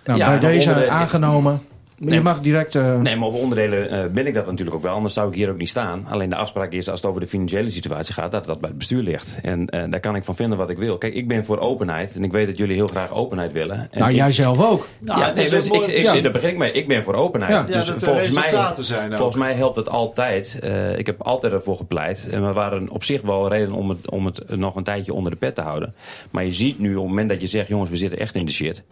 [0.04, 1.60] Nou, ja, bij deze aangenomen.
[2.04, 2.74] Nee, je mag direct...
[2.74, 3.00] Uh...
[3.00, 4.94] Nee, maar op onderdelen uh, ben ik dat natuurlijk ook wel.
[4.94, 6.06] Anders zou ik hier ook niet staan.
[6.10, 8.32] Alleen de afspraak is, als het over de financiële situatie gaat...
[8.32, 9.38] dat dat bij het bestuur ligt.
[9.42, 10.98] En uh, daar kan ik van vinden wat ik wil.
[10.98, 12.14] Kijk, ik ben voor openheid.
[12.16, 13.76] En ik weet dat jullie heel graag openheid willen.
[13.90, 14.16] En nou, ik...
[14.16, 14.88] jij zelf ook.
[15.00, 16.20] Nou, ja, nee, dus ik, ik, ja.
[16.20, 16.72] daar begin ik mee.
[16.72, 17.68] Ik ben voor openheid.
[17.68, 20.58] Ja, dus dat volgens mij, zijn volgens mij helpt het altijd.
[20.96, 22.28] ik heb altijd ervoor gepleit.
[22.30, 25.32] En we waren op zich wel reden om het, om het nog een tijdje onder
[25.32, 25.94] de pet te houden.
[26.30, 27.68] Maar je ziet nu, op het moment dat je zegt...
[27.68, 28.82] jongens, we zitten echt in de shit...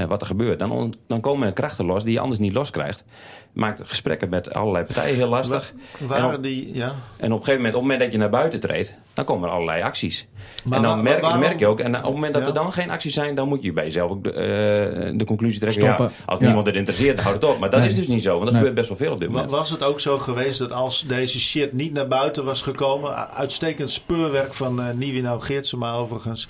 [0.00, 0.58] Uh, wat er gebeurt.
[0.58, 3.04] Dan, dan komen er krachten los die je anders niet loskrijgt.
[3.52, 5.72] Maakt gesprekken met allerlei partijen heel lastig.
[5.98, 6.94] Waren en op, die, ja.
[7.16, 9.48] En op een gegeven moment, op het moment dat je naar buiten treedt, dan komen
[9.48, 10.26] er allerlei acties.
[10.64, 12.48] Maar, en dan merk, waarom, merk, je ook, en op het moment dat ja.
[12.48, 15.60] er dan geen acties zijn, dan moet je bij jezelf ook de, uh, de conclusie
[15.60, 15.82] trekken.
[15.82, 16.44] Ja, als ja.
[16.44, 17.58] niemand het interesseert, houdt het op.
[17.58, 17.88] Maar dat nee.
[17.88, 18.56] is dus niet zo, want er nee.
[18.56, 19.50] gebeurt best wel veel op dit moment.
[19.50, 23.90] Was het ook zo geweest dat als deze shit niet naar buiten was gekomen, uitstekend
[23.90, 26.48] speurwerk van uh, Niewinau Geertsema overigens.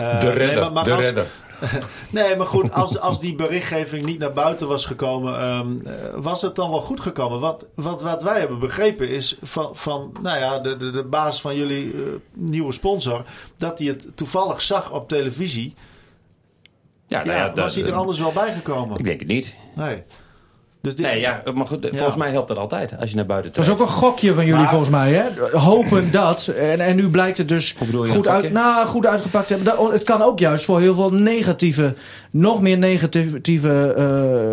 [0.00, 1.26] Uh, de redder, nee, maar, de als, redder.
[2.10, 5.78] nee, maar goed, als, als die berichtgeving niet naar buiten was gekomen, um,
[6.22, 7.40] was het dan wel goed gekomen?
[7.40, 11.40] Wat, wat, wat wij hebben begrepen is van, van nou ja, de, de, de baas
[11.40, 13.24] van jullie uh, nieuwe sponsor,
[13.56, 15.74] dat hij het toevallig zag op televisie.
[17.06, 18.98] Ja, nou ja, ja was hij er anders wel bijgekomen?
[18.98, 19.54] Ik denk het niet.
[19.74, 20.02] Nee.
[20.86, 21.06] Dus dit...
[21.06, 22.18] Nee, ja, maar goed, volgens ja.
[22.18, 23.68] mij helpt dat altijd als je naar buiten trekt.
[23.68, 24.68] Dat is ook een gokje van jullie maar...
[24.68, 25.58] volgens mij, hè?
[25.58, 26.46] Hopen dat.
[26.46, 27.74] En, en nu blijkt het dus
[28.08, 29.92] goed, uit, nou, goed uitgepakt te hebben.
[29.92, 31.94] Het kan ook juist voor heel veel negatieve,
[32.30, 33.94] nog meer negatieve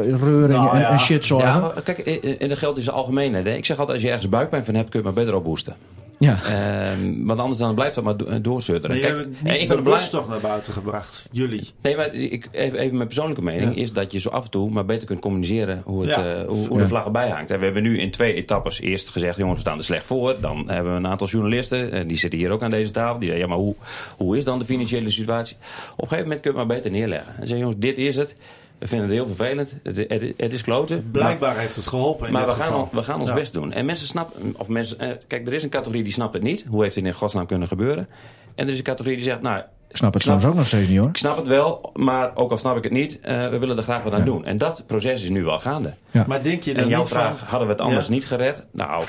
[0.05, 0.89] uh, reuring nou, en, ja.
[0.89, 1.47] en, shit zorgen.
[1.47, 1.97] Ja, maar kijk,
[2.39, 3.45] in de geld is de algemeenheid.
[3.45, 3.53] Hè?
[3.53, 5.75] Ik zeg altijd, als je ergens buikpijn van hebt, kun je maar beter op boosten.
[6.23, 6.91] Ja.
[6.91, 8.15] Um, want anders dan blijft dat maar.
[8.15, 11.69] Maar je hebt niet bewust toch naar buiten gebracht, jullie?
[11.81, 13.81] Nee, maar ik, even, even mijn persoonlijke mening ja.
[13.81, 16.41] is dat je zo af en toe maar beter kunt communiceren hoe, het, ja.
[16.41, 17.51] uh, hoe, hoe de vlag erbij hangt.
[17.51, 20.35] En we hebben nu in twee etappes eerst gezegd, jongens, we staan er slecht voor.
[20.41, 23.29] Dan hebben we een aantal journalisten, en die zitten hier ook aan deze tafel, die
[23.29, 23.75] zeggen, ja, maar hoe,
[24.17, 25.55] hoe is dan de financiële situatie?
[25.55, 27.27] Op een gegeven moment kun je het maar beter neerleggen.
[27.27, 28.35] En zeggen, jongens, dit is het.
[28.83, 29.73] We vinden het heel vervelend.
[29.83, 31.11] Het, het, het is kloten.
[31.11, 33.35] Blijkbaar heeft het geholpen in Maar, dit we gaan, we gaan ons Ja.
[33.35, 33.71] best doen.
[33.73, 34.55] En mensen snappen...
[34.57, 36.65] Of mensen, eh, kijk, er is een categorie die snapt het niet.
[36.67, 38.07] Hoe heeft dit in godsnaam kunnen gebeuren?
[38.55, 39.41] En er is een categorie die zegt...
[39.41, 41.07] Nou, Ik snap het Snap- soms ook nog steeds niet hoor.
[41.09, 43.19] ik snap het wel, maar ook al snap ik het niet...
[43.21, 44.45] eh, we willen er graag wat aan doen.
[44.45, 45.93] En dat proces is nu wel gaande.
[46.11, 46.25] Ja.
[46.27, 47.47] Maar denk je En dan jouw niet vraag, van...
[47.47, 48.13] hadden we het anders Ja?
[48.13, 48.65] niet gered?
[48.71, 49.03] Nou,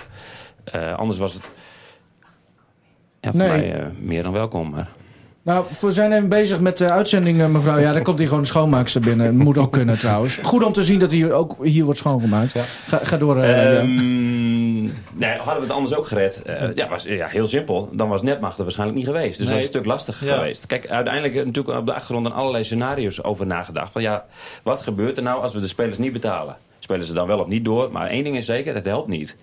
[0.64, 1.42] eh, anders was het...
[3.20, 3.48] Ja, voor Nee.
[3.48, 4.70] mij meer dan welkom.
[4.70, 4.88] Maar...
[5.44, 7.78] Nou, we zijn even bezig met de uitzending, eh, mevrouw.
[7.78, 9.36] Ja, dan komt hier gewoon schoonmaakster binnen.
[9.36, 10.38] Moet ook kunnen trouwens.
[10.42, 12.54] Goed om te zien dat hier ook hier wordt schoongemaakt.
[12.86, 13.38] Ga, ga door.
[13.40, 13.78] eh.
[13.78, 14.82] Ehm,
[15.12, 16.42] nee, hadden we het anders ook gered?
[16.42, 17.88] Eh, ja, was, ja, heel simpel.
[17.92, 19.36] Dan was Netmacht er waarschijnlijk niet geweest.
[19.38, 19.54] Dus Nee.
[19.54, 20.34] was een stuk lastiger Ja.
[20.34, 20.66] geweest.
[20.66, 23.92] Kijk, uiteindelijk natuurlijk op de achtergrond aan allerlei scenario's over nagedacht.
[23.92, 24.24] Van ja,
[24.62, 26.56] wat gebeurt er nou als we de spelers niet betalen?
[26.78, 27.92] Spelen ze dan wel of niet door?
[27.92, 29.36] Maar één ding is zeker, het helpt niet.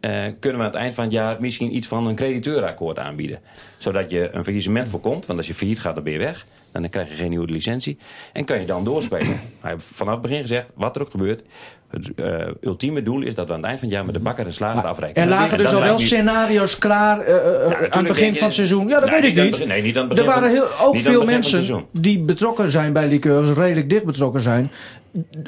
[0.00, 3.40] Eh, kunnen we aan het eind van het jaar misschien iets van een crediteurakkoord aanbieden.
[3.78, 5.26] Zodat je een faillissement voorkomt.
[5.26, 6.46] Want als je failliet gaat, dan ben je weg.
[6.72, 7.98] Dan krijg je geen nieuwe licentie.
[8.32, 9.40] En kan je dan doorspelen.
[9.60, 11.42] We hebben vanaf het begin gezegd, wat er ook gebeurt.
[11.90, 14.20] Het eh, ultieme doel is dat we aan het eind van het jaar met de
[14.20, 15.22] bakker en slager afrekenen.
[15.28, 18.34] er lagen En dus al wel niet- scenario's klaar eh, eh, aan het begin je-
[18.38, 18.88] van het seizoen.
[18.88, 20.98] Ja, dat weet ik niet begin- nee, niet aan het er begin waren heel, ook
[20.98, 24.70] veel begin mensen die betrokken zijn bij liqueurs, redelijk dicht betrokken zijn.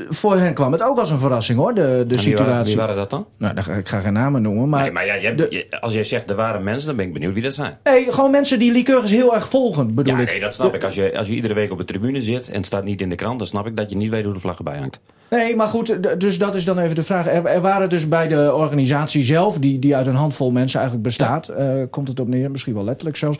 [0.08, 2.64] Voor hen kwam het ook als een verrassing hoor, de, de waren, situatie.
[2.72, 3.26] wie waren dat dan?
[3.38, 4.80] Nou, ik ga geen namen noemen, maar...
[4.82, 7.12] nee, maar ja, je hebt- je- als jij zegt er waren mensen, dan ben ik
[7.12, 7.78] benieuwd wie dat zijn.
[7.84, 10.26] Nee, gewoon mensen die liqueurs heel erg volgen, bedoel Ja, ik.
[10.28, 10.84] nee, dat snap ik.
[10.84, 13.08] Als je, als je iedere week op de tribune zit en het staat niet in
[13.08, 15.00] de krant, dan snap ik dat je niet weet hoe de vlag erbij hangt.
[15.38, 17.26] Nee, maar goed, dus dat is dan even de vraag.
[17.26, 21.08] Er, er waren dus bij de organisatie zelf, die, die uit een handvol mensen eigenlijk
[21.08, 23.38] bestaat, eh, komt het op neer, misschien wel letterlijk zelfs,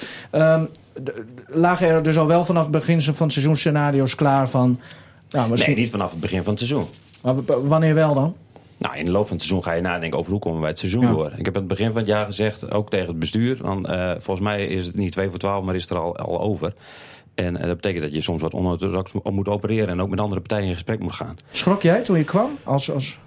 [1.03, 1.13] d-
[1.47, 4.81] lagen er dus al wel vanaf het begin van het seizoen scenario's klaar van...
[5.29, 6.87] Nou, misschien, Nee, niet vanaf het begin van het seizoen.
[7.23, 7.35] Maar
[7.69, 8.35] wanneer wel dan?
[8.79, 10.79] Nou, in de loop van het seizoen ga je nadenken over hoe komen wij het
[10.79, 11.11] seizoen Ja.
[11.11, 11.33] door.
[11.37, 14.11] Ik heb aan het begin van het jaar gezegd, ook tegen het bestuur, want eh,
[14.19, 16.73] volgens mij is het niet 2 voor 12, maar is het er al, al over.
[17.35, 20.21] En eh, dat betekent dat je soms wat onorthodox mo- moet opereren en ook met
[20.21, 21.37] andere partijen in gesprek moet gaan.
[21.51, 22.51] Schrok jij toen je kwam?
[22.65, 23.19] Als, als...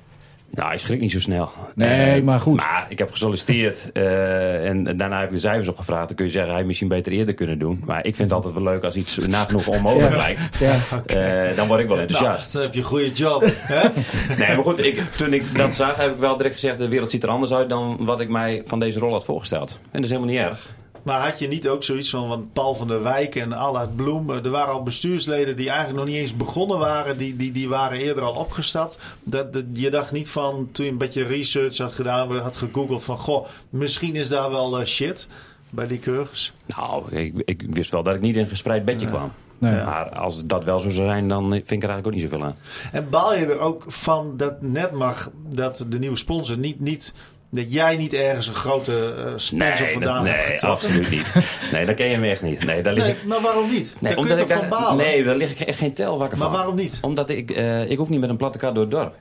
[0.50, 1.50] Nou, je schrikt niet zo snel.
[1.76, 2.56] Nee, Eh, maar goed.
[2.58, 6.08] Maar ik heb gesolliciteerd eh, en, daarna heb ik de cijfers opgevraagd.
[6.08, 7.82] Dan kun je zeggen, hij misschien beter eerder kunnen doen.
[7.86, 10.18] Maar ik vind het altijd wel leuk als iets nagenoeg onmogelijk Ja.
[10.18, 10.50] lijkt.
[10.60, 10.74] Ja.
[11.06, 12.54] Eh, dan word ik wel Nou, enthousiast.
[12.54, 13.44] dan heb je een goede job.
[13.56, 13.82] hè?
[14.46, 16.78] Nee, maar goed, ik, toen ik dat zag, heb ik wel direct gezegd...
[16.78, 19.80] de wereld ziet er anders uit dan wat ik mij van deze rol had voorgesteld.
[19.84, 20.74] En dat is helemaal niet erg.
[21.06, 24.30] Maar had je niet ook zoiets van, van Paul van der Wijk en Allard Bloem?
[24.30, 27.18] eh, Er waren al bestuursleden die eigenlijk nog niet eens begonnen waren.
[27.18, 29.00] Die, die, die waren eerder al opgestapt.
[29.24, 33.04] Dat, dat, je dacht niet van, toen je een beetje research had gedaan, had gegoogeld
[33.04, 33.18] van...
[33.18, 35.28] Goh, misschien is daar wel eh, shit
[35.70, 36.54] bij die keurgers.
[36.66, 39.32] Nou, ik, ik wist wel dat ik niet in een gespreid bedje kwam.
[39.58, 39.84] Nee.
[39.84, 42.44] Maar als dat wel zo zou zijn, dan vind ik er eigenlijk ook niet zoveel
[42.44, 42.56] aan.
[42.92, 46.80] En baal je er ook van dat net mag, dat de nieuwe sponsor niet...
[46.80, 47.14] niet
[47.52, 50.88] dat jij niet ergens een grote eh, sponsor dat- vandaan nee hebt getrokken?
[50.88, 51.34] absoluut niet.
[51.72, 52.64] Nee, dat ken je me echt niet.
[52.66, 53.26] Nee, daar lig Nee, ik...
[53.26, 53.96] maar waarom niet?
[54.00, 54.98] daar kun je omdat ik van daar- balen?
[55.06, 56.58] Nee, daar lig ik echt geen tel wakker Maar van.
[56.58, 56.98] waarom niet?
[57.02, 59.16] Omdat ik, eh, ik hoef niet met een platte kaart door het dorp.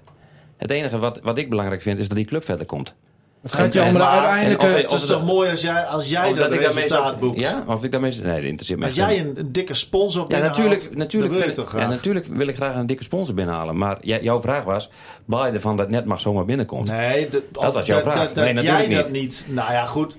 [0.57, 2.95] Het enige wat, wat ik belangrijk vind, is dat die club verder komt.
[3.45, 4.67] Het gaat je om de uiteindelijke...
[4.67, 7.39] of- Het is toch mooi als jij, als jij dat ik resultaat boekt?
[7.39, 8.11] Ja, of ik daarmee...
[8.11, 11.43] Nee, dat interesseert me Als jij een, een dikke sponsor Ja, binnenhaalt, natuurlijk, natuurlijk, dan
[11.55, 11.89] wil ja, graag?
[11.89, 13.77] natuurlijk wil ik graag een dikke sponsor binnenhalen.
[13.79, 14.91] Maar jouw vraag was,
[15.25, 16.91] baal je ervan dat net mag zomaar binnenkomt?
[16.91, 18.17] Nee, de- Dat of was jouw vraag.
[18.17, 19.47] Dat, dat Nee, jij natuurlijk dat niet.
[19.49, 20.15] Nou ja, goed.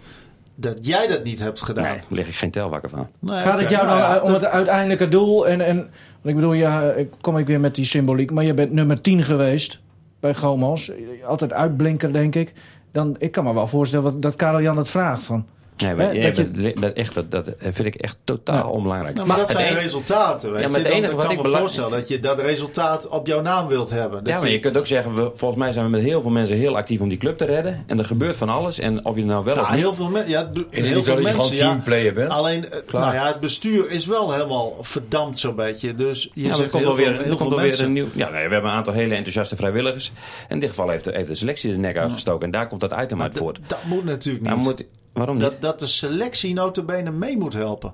[0.55, 1.83] Dat jij dat niet hebt gedaan.
[1.83, 3.07] Nee, daar lig ik geen tel wakker van.
[3.19, 5.47] Nee, Gaat het jou nou dan ja, uh, om dat- het uiteindelijke doel?
[5.47, 5.89] En, en, want
[6.23, 8.31] ik bedoel, ja, ik kom ik weer met die symboliek.
[8.31, 9.79] Maar je bent nummer 10 geweest
[10.19, 10.91] bij Gomos.
[11.25, 12.53] Altijd uitblinker, denk ik.
[12.95, 15.23] Dan, ik kan me wel voorstellen wat, dat Karel Jan het vraagt.
[15.23, 15.45] Van,
[15.77, 18.67] Nee, maar, dat je- dat, dat, echt, dat, dat vind ik echt totaal Ja.
[18.67, 19.15] onbelangrijk.
[19.15, 20.51] Nou, maar, dat zijn enige- resultaten.
[20.51, 20.83] Weet Ja, maar je.
[20.85, 23.27] het Dan- enige ik wat kan ik me belang- voorstellen dat je dat resultaat op
[23.27, 24.19] jouw naam wilt hebben.
[24.23, 26.29] Dat Ja, maar je kunt ook zeggen, we, volgens mij zijn we met heel veel
[26.31, 27.83] mensen heel actief om die club te redden.
[27.87, 28.79] En er gebeurt van alles.
[28.79, 29.81] En of je er nou wel Nou, of niet...
[29.81, 30.29] heel veel mensen.
[30.31, 31.55] Ja, do- Is het heel niet zo veel dat je mensen.
[31.57, 31.69] ja.
[31.69, 32.29] teamplayer bent?
[32.29, 33.01] Alleen, eh, Klaar.
[33.01, 35.95] nou ja, het bestuur is wel helemaal verdampt zo'n beetje.
[35.95, 37.57] Dus je Ja, er zegt komt heel wel weer, veel, er heel komt veel wel
[37.59, 37.85] weer mensen.
[37.85, 38.07] een nieuw...
[38.13, 40.11] Ja, nee, we hebben een aantal hele enthousiaste vrijwilligers.
[40.47, 42.45] En in dit geval heeft de, heeft de selectie de nek uitgestoken.
[42.45, 43.59] En daar komt dat item uit voort.
[43.67, 44.85] Dat moet natuurlijk Nou, niet.
[45.15, 45.43] Waarom niet?
[45.43, 47.93] dat, dat de selectie notabene mee moet helpen.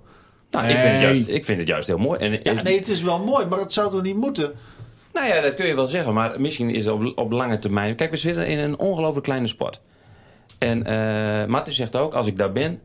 [0.51, 2.19] nou, ik, vind het juist, ik vind het juist heel mooi.
[2.19, 4.51] En, Ja, en- nee, het is wel mooi, maar het zou toch niet moeten?
[5.13, 6.13] Nou ja, dat kun je wel zeggen.
[6.13, 7.95] Maar misschien is het op, op lange termijn...
[7.95, 9.82] Kijk, we zitten in een ongelooflijk kleine sport.
[10.57, 12.82] En eh Martin zegt ook, als ik daar ben...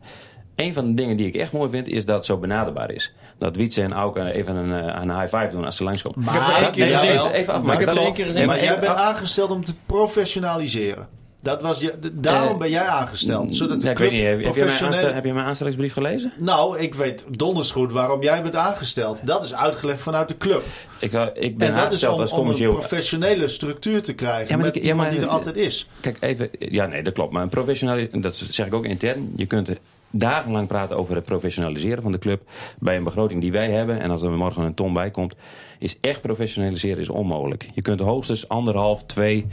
[0.56, 3.14] Een van de dingen die ik echt mooi vind, is dat het zo benaderbaar is.
[3.38, 6.24] Dat Wietse en Auke even een, eh, een high five doen als ze langskomen.
[6.24, 8.46] Maar Ik heb het één keer gezien.
[8.46, 11.08] Maar jij bent aangesteld om te professionaliseren.
[11.46, 13.56] Dat was je, daarom Eh, ben jij aangesteld.
[13.56, 14.94] Zodat de Ja, ik weet niet, heb, je mijn professioneel...
[14.94, 16.32] aanstel- heb je mijn aanstellingsbrief gelezen?
[16.38, 19.26] Nou, ik weet donders goed waarom jij bent aangesteld.
[19.26, 20.62] Dat is uitgelegd vanuit de club.
[20.98, 24.56] Ik, eh, ik ben En dat is om, als om een professionele structuur te krijgen.
[24.56, 25.88] Ja, maar die- ja, iemand maar- die er altijd is.
[26.00, 26.48] Kijk, even...
[26.58, 27.32] Ja, nee, dat klopt.
[27.32, 28.08] Maar een professioneel...
[28.12, 29.32] Dat zeg ik ook intern.
[29.36, 29.70] Je kunt
[30.10, 32.42] dagenlang praten over het professionaliseren van de club.
[32.78, 35.34] Bij een begroting die wij hebben, en als er morgen een ton bij komt,
[35.78, 37.68] is echt professionaliseren is onmogelijk.
[37.74, 39.46] Je kunt hoogstens anderhalf, twee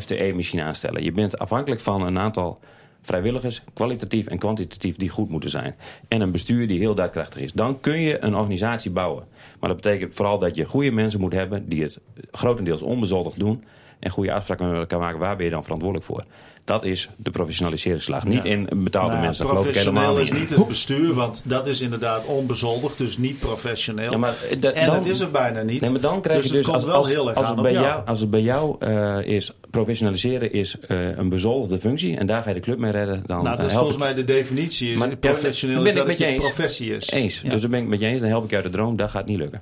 [0.00, 1.04] FTE-machine aanstellen.
[1.04, 2.60] Je bent afhankelijk van een aantal
[3.02, 5.74] vrijwilligers, kwalitatief en kwantitatief, die goed moeten zijn.
[6.08, 7.52] En een bestuur die heel daadkrachtig is.
[7.52, 9.24] Dan kun je een organisatie bouwen.
[9.60, 11.98] Maar dat betekent vooral dat je goede mensen moet hebben die het
[12.30, 13.64] grotendeels onbezoldigd doen.
[13.98, 15.18] En goede afspraken kan maken.
[15.18, 16.24] Waar ben je dan verantwoordelijk voor?
[16.64, 18.24] Dat is de professionaliseringsslag.
[18.24, 20.32] Niet in betaalde Nou, mensen, geloof ik helemaal niet.
[20.32, 24.10] is niet het bestuur, want dat is inderdaad onbezoldigd, dus niet professioneel.
[24.10, 25.80] Ja, maar, eh, en dan- dat is het bijna niet.
[25.80, 27.84] Nee, maar dan krijg dus je dus als, als, als, het bij jou.
[27.84, 32.42] jou, als het bij jou eh, is professionaliseren is eh, een bezoldigde functie en daar
[32.42, 34.92] ga je de club mee redden, dan Nou, dat is volgens mij de definitie.
[34.92, 37.10] Is, Maar- ja, professioneel ben is dat het je professie is.
[37.10, 37.40] eens.
[37.40, 37.50] Ja.
[37.50, 38.20] Dus daar ben ik met je eens.
[38.20, 38.96] Dan help ik je uit de droom.
[38.96, 39.60] Dat gaat niet lukken.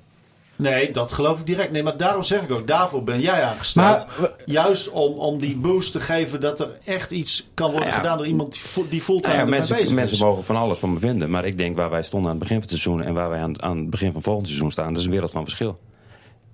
[0.62, 1.72] Nee, dat geloof ik direct.
[1.72, 4.06] Nee, maar daarom zeg ik ook, daarvoor ben jij aangesteld.
[4.18, 7.98] Maar- Juist om, om die boost te geven dat er echt iets kan worden Nou
[8.00, 8.02] ja.
[8.02, 10.22] gedaan door iemand die fu- die fulltime Nou ja, mensen bezig mensen is.
[10.22, 11.30] mogen van alles van me vinden.
[11.30, 13.40] Maar ik denk waar wij stonden aan het begin van het seizoen en waar wij
[13.40, 15.78] aan, aan het begin van volgend seizoen staan, dat is een wereld van verschil.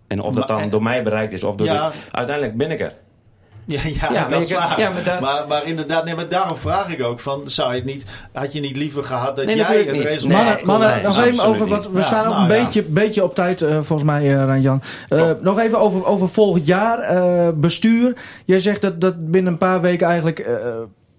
[0.06, 1.88] En of dat Maar- dan door mij bereikt is of door Ja.
[1.90, 2.92] de- uiteindelijk ben ik er.
[4.00, 4.80] Ja, ja, dat is waar.
[4.80, 7.84] ja, maar maar, maar inderdaad, nee, maar daarom vraag ik ook van, zou je het
[7.84, 10.02] niet, had je niet liever gehad dat Nee, jij het niet.
[10.02, 11.10] resultaat Nee, Mannen, leiden?
[11.10, 11.90] nog even over wat.
[11.90, 12.62] We Ja, staan ook nou een ja.
[12.64, 14.82] beetje, beetje op tijd, eh, volgens mij, eh Ranjan.
[15.08, 16.98] Eh, nog even over, over volgend jaar.
[16.98, 18.16] eh, bestuur.
[18.44, 20.54] Jij zegt dat, dat binnen een paar weken eigenlijk eh,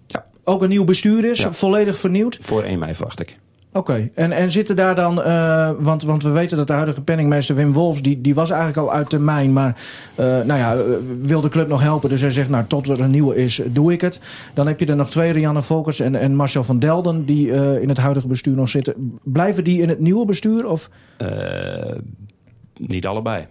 [0.06, 0.24] Ja.
[0.44, 1.40] ook een nieuw bestuur is.
[1.40, 1.52] Ja.
[1.52, 2.38] Volledig vernieuwd.
[2.40, 3.36] Voor 1 mei verwacht ik.
[3.72, 4.08] Oké.
[4.14, 5.22] En, en zitten daar dan.
[5.22, 8.02] eh, want, want we weten dat de huidige penningmeester Wim Wolfs.
[8.02, 9.52] Die, die was eigenlijk al uit termijn.
[9.52, 9.76] Maar
[10.14, 10.82] eh, nou ja, eh,
[11.16, 12.08] wil de club nog helpen.
[12.08, 12.48] Dus hij zegt.
[12.48, 14.20] Nou, tot er een nieuwe is, doe ik het.
[14.54, 15.32] Dan heb je er nog twee.
[15.32, 17.24] Rianne Volkers en, en Marcel van Delden.
[17.24, 17.50] Die
[17.80, 19.18] in het huidige bestuur nog zitten.
[19.22, 20.66] Blijven die in het nieuwe bestuur?
[20.66, 20.90] Of.
[22.76, 23.46] Niet allebei.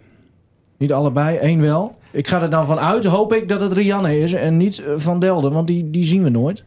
[0.77, 1.95] Niet allebei, één wel.
[2.11, 5.19] Ik ga er dan van uit, hoop ik, dat het Rianne is en niet Van
[5.19, 6.63] Delden, want die, die zien we nooit.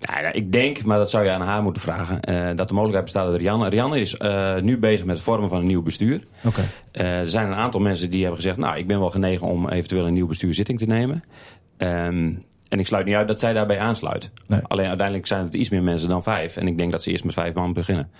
[0.00, 2.74] Nou, ja, ik denk, maar dat zou je aan haar moeten vragen, eh, dat de
[2.74, 3.68] mogelijkheid bestaat dat Rianne...
[3.68, 6.22] Rianne is eh, nu bezig met het vormen van een nieuw bestuur.
[6.44, 6.68] Oké.
[6.92, 8.56] Eh, er zijn een aantal mensen die hebben gezegd...
[8.56, 11.24] nou, ik ben wel genegen om eventueel een nieuw bestuur zitting te nemen.
[11.76, 12.32] Ehm,
[12.68, 14.30] en ik sluit niet uit dat zij daarbij aansluit.
[14.46, 14.60] Nee.
[14.68, 16.56] Alleen uiteindelijk zijn het iets meer mensen dan vijf.
[16.56, 18.10] En ik denk dat ze eerst met vijf man beginnen.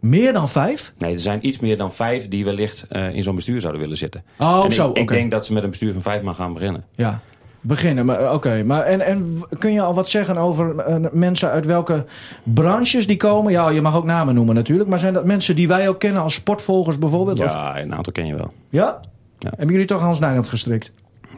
[0.00, 0.92] Meer dan vijf?
[0.98, 4.24] Nee, er zijn iets meer dan vijf die wellicht in zo'n bestuur zouden willen zitten.
[4.38, 6.84] Oh, en zo, ik, denk dat ze met een bestuur van vijf man gaan beginnen.
[6.94, 7.22] Ja,
[7.60, 8.06] beginnen.
[8.06, 8.62] Maar eh, oké.
[8.64, 12.04] Maar en, en kun je al wat zeggen over eh, mensen uit welke
[12.42, 13.52] branches die komen?
[13.52, 14.88] Ja, je mag ook namen noemen natuurlijk.
[14.88, 17.40] Maar zijn dat mensen die wij ook kennen als sportvolgers bijvoorbeeld?
[17.40, 18.52] Of, Ja, een aantal ken je wel.
[18.70, 19.00] ja?
[19.38, 19.48] Ja.
[19.50, 20.92] Hebben jullie toch Hans Nijland gestrikt?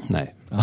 [0.09, 0.29] Nee.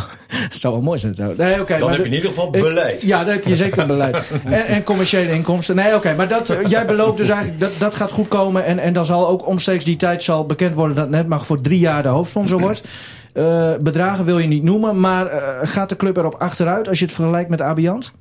[0.50, 1.16] Dat zou wel mooi zijn.
[1.16, 1.34] Zo.
[1.38, 1.78] Nee, oké.
[1.78, 3.02] Dan maar heb je in ieder geval ik- beleid.
[3.02, 4.18] Ja, dan heb je zeker beleid.
[4.44, 5.76] En, en commerciële inkomsten.
[5.76, 6.14] Nee, oké.
[6.16, 8.66] maar dat, eh, jij belooft dus eigenlijk dat dat gaat goed komen.
[8.66, 11.80] En, en dan zal ook omstreeks die tijd zal bekend worden dat Netmag voor drie
[11.80, 12.84] jaar de hoofdsponsor wordt.
[13.38, 17.06] Eh, bedragen wil je niet noemen, maar eh, gaat de club erop achteruit als je
[17.06, 18.12] het vergelijkt met Abiant?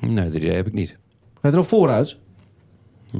[0.00, 0.96] Nee, dat idee heb ik niet.
[1.40, 2.18] Ga je erop vooruit?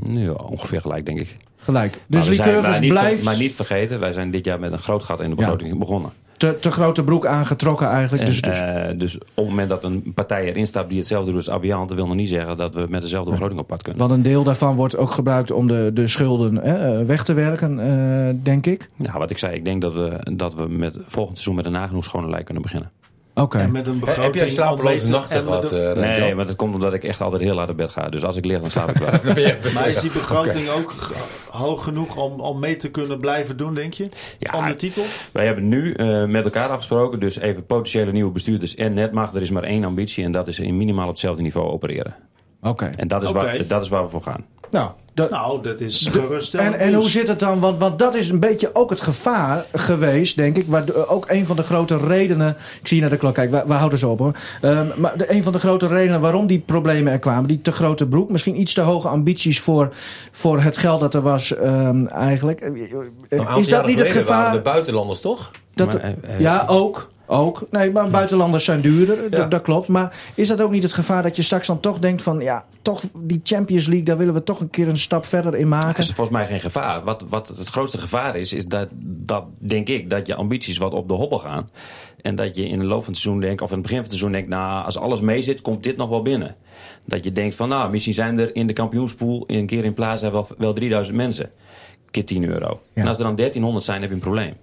[0.04, 1.36] Ja, ongeveer gelijk, denk ik.
[1.56, 2.00] Gelijk.
[2.06, 5.30] Dus Lycurgus blijft Maar niet vergeten, wij zijn dit jaar met een groot gat in
[5.30, 6.12] de begroting begonnen.
[6.40, 8.22] Te, te grote broek aangetrokken eigenlijk.
[8.22, 11.30] En, Dus, dus, eh, dus op het moment dat een partij erin stapt die hetzelfde
[11.30, 11.88] doet als Abiant...
[11.88, 14.00] dat wil nog niet zeggen dat we met dezelfde begroting op pad kunnen.
[14.00, 17.80] want een deel daarvan wordt ook gebruikt om de, de schulden eh, weg te werken,
[17.80, 18.88] eh, denk ik.
[18.96, 21.72] Ja, wat ik zei, ik denk dat we, dat we met volgend seizoen met een
[21.72, 22.90] nagenoeg schone lijn kunnen beginnen.
[23.34, 23.58] Oké.
[23.58, 26.20] En met een begroting Heb jij om slapeloze nachten gehad, eh, Renzo?
[26.20, 28.08] Nee, maar dat komt omdat ik echt altijd heel laat op bed ga.
[28.08, 29.34] Dus als ik lig, dan slaap ik wel.
[29.74, 30.94] Maar is die begroting ook
[31.50, 34.08] hoog genoeg om, om mee te kunnen blijven doen, denk je?
[34.38, 35.04] Ja, om de titel?
[35.32, 39.34] Wij hebben nu eh, met elkaar afgesproken, dus even potentiële nieuwe bestuurders en netmacht.
[39.34, 42.16] Er is maar één ambitie en dat is in minimaal op hetzelfde niveau opereren.
[42.62, 42.90] Oké.
[42.96, 43.38] En dat is, Oké.
[43.38, 44.46] waar, dat is waar we voor gaan.
[44.70, 46.74] Nou, dat, Nou, dat is geruststellend.
[46.74, 47.60] En, en hoe zit het dan?
[47.60, 50.66] Want, want dat is een beetje ook het gevaar geweest, denk ik.
[50.66, 52.56] Waar ook een van de grote redenen.
[52.80, 54.32] Ik zie je naar de klok, kijk, we, we houden zo op hoor.
[54.60, 57.72] Ehm, maar de, een van de grote redenen waarom die problemen er kwamen, die te
[57.72, 59.88] grote broek, misschien iets te hoge ambities voor,
[60.30, 62.60] voor het geld dat er was, ehm, eigenlijk.
[63.56, 64.52] Is dat niet het gevaar?
[64.52, 65.50] de buitenlanders, toch?
[65.74, 67.08] Dat, Maar, eh, eh, ja, ook.
[67.30, 67.66] Ook.
[67.70, 69.18] Nee, maar buitenlanders zijn duurder.
[69.30, 69.46] Ja.
[69.46, 69.88] Dat klopt.
[69.88, 72.40] Maar is dat ook niet het gevaar dat je straks dan toch denkt van...
[72.40, 75.70] ja, toch die Champions League, daar willen we toch een keer een stap verder in
[75.70, 75.98] Dat maken?
[75.98, 77.04] is volgens mij geen gevaar.
[77.04, 80.92] Wat, wat het grootste gevaar is, is dat, dat, denk ik, dat je ambities wat
[80.92, 81.70] op de hobbel gaan.
[82.22, 84.10] En dat je in de loop van het seizoen denkt, of in het begin van
[84.10, 86.56] het seizoen denkt, nou, als alles mee zit, komt dit nog wel binnen.
[87.04, 90.30] Dat je denkt van, nou, misschien zijn er in de kampioenspool een keer in Plaza
[90.30, 91.50] wel, wel 3000 mensen.
[92.10, 92.80] Keer 10 euro.
[92.94, 93.02] Ja.
[93.02, 94.54] En als er dan 1300 zijn, heb je een probleem.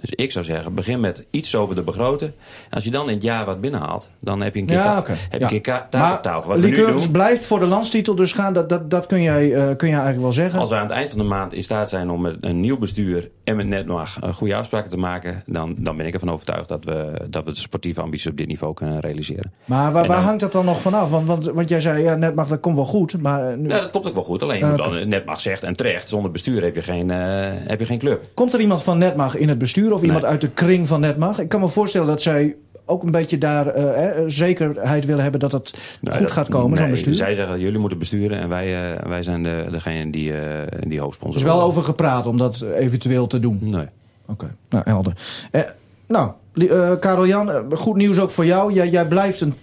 [0.00, 2.26] Dus ik zou zeggen, begin met iets over de begroten.
[2.68, 4.94] En als je dan in het jaar wat binnenhaalt, dan heb je een keer, Ja,
[5.06, 5.50] heb je Ja.
[5.50, 6.48] een keer tafel.
[6.48, 8.52] Wat we doen, blijft voor de landstitel dus gaan.
[8.52, 10.60] Dat, dat, dat kun, jij, eh, kun jij eigenlijk wel zeggen.
[10.60, 12.78] Als wij aan het eind van de maand in staat zijn om met een nieuw
[12.78, 16.30] bestuur en met net nog eh, goede afspraken te maken, dan, dan ben ik ervan
[16.30, 19.52] overtuigd dat we, dat we de sportieve ambities op dit niveau kunnen realiseren.
[19.64, 21.10] Maar waar, En waar dan- hangt dat dan nog vanaf?
[21.10, 23.22] Want, want, want jij zei, ja, net mag dat komt wel goed.
[23.22, 24.42] Maar eh, nu, Ja, dat komt ook wel goed.
[24.42, 27.18] Alleen, moet dan, net mag zegt en terecht, zonder bestuur heb je geen, eh,
[27.52, 28.22] heb je geen club.
[28.34, 31.38] komt er iemand van Netmag in het bestuur of iemand uit de kring van Netmag?
[31.38, 32.56] Ik kan me voorstellen dat zij
[32.90, 36.76] ook een beetje daar eh, zekerheid willen hebben dat het Nou, goed dat- gaat komen,
[36.76, 37.14] zo'n nee, bestuur.
[37.14, 41.00] Zij zeggen, jullie moeten besturen en wij, eh, wij zijn de, degene die, eh die
[41.00, 41.70] hoofdsponsor Er is wel worden.
[41.70, 43.58] over gepraat om dat eventueel te doen.
[43.62, 43.86] Nee.
[44.26, 45.12] Oké, nou helder.
[45.50, 45.60] Eh,
[46.06, 48.72] nou, Li- eh, Karel Jan, eh, goed nieuws ook voor jou.
[48.72, 49.54] Jij, jij blijft een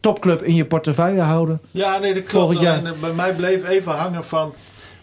[0.00, 1.60] topclub in je portefeuille houden.
[1.70, 2.30] Ja, nee, dat klopt.
[2.44, 2.84] Volgend jaar.
[2.84, 4.52] Eh, bij mij bleef even hangen van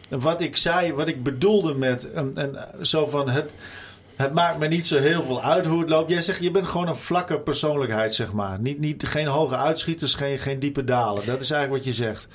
[0.09, 3.49] wat ik zei, wat ik bedoelde met en, en, zo van het.
[4.16, 6.11] Het maakt me niet zo heel veel uit hoe het loopt.
[6.11, 8.59] Jij zegt, je bent gewoon een vlakke persoonlijkheid, zeg maar.
[8.59, 11.26] Niet, niet, geen hoge uitschieters, geen, geen diepe dalen.
[11.26, 12.28] Dat is eigenlijk wat je zegt.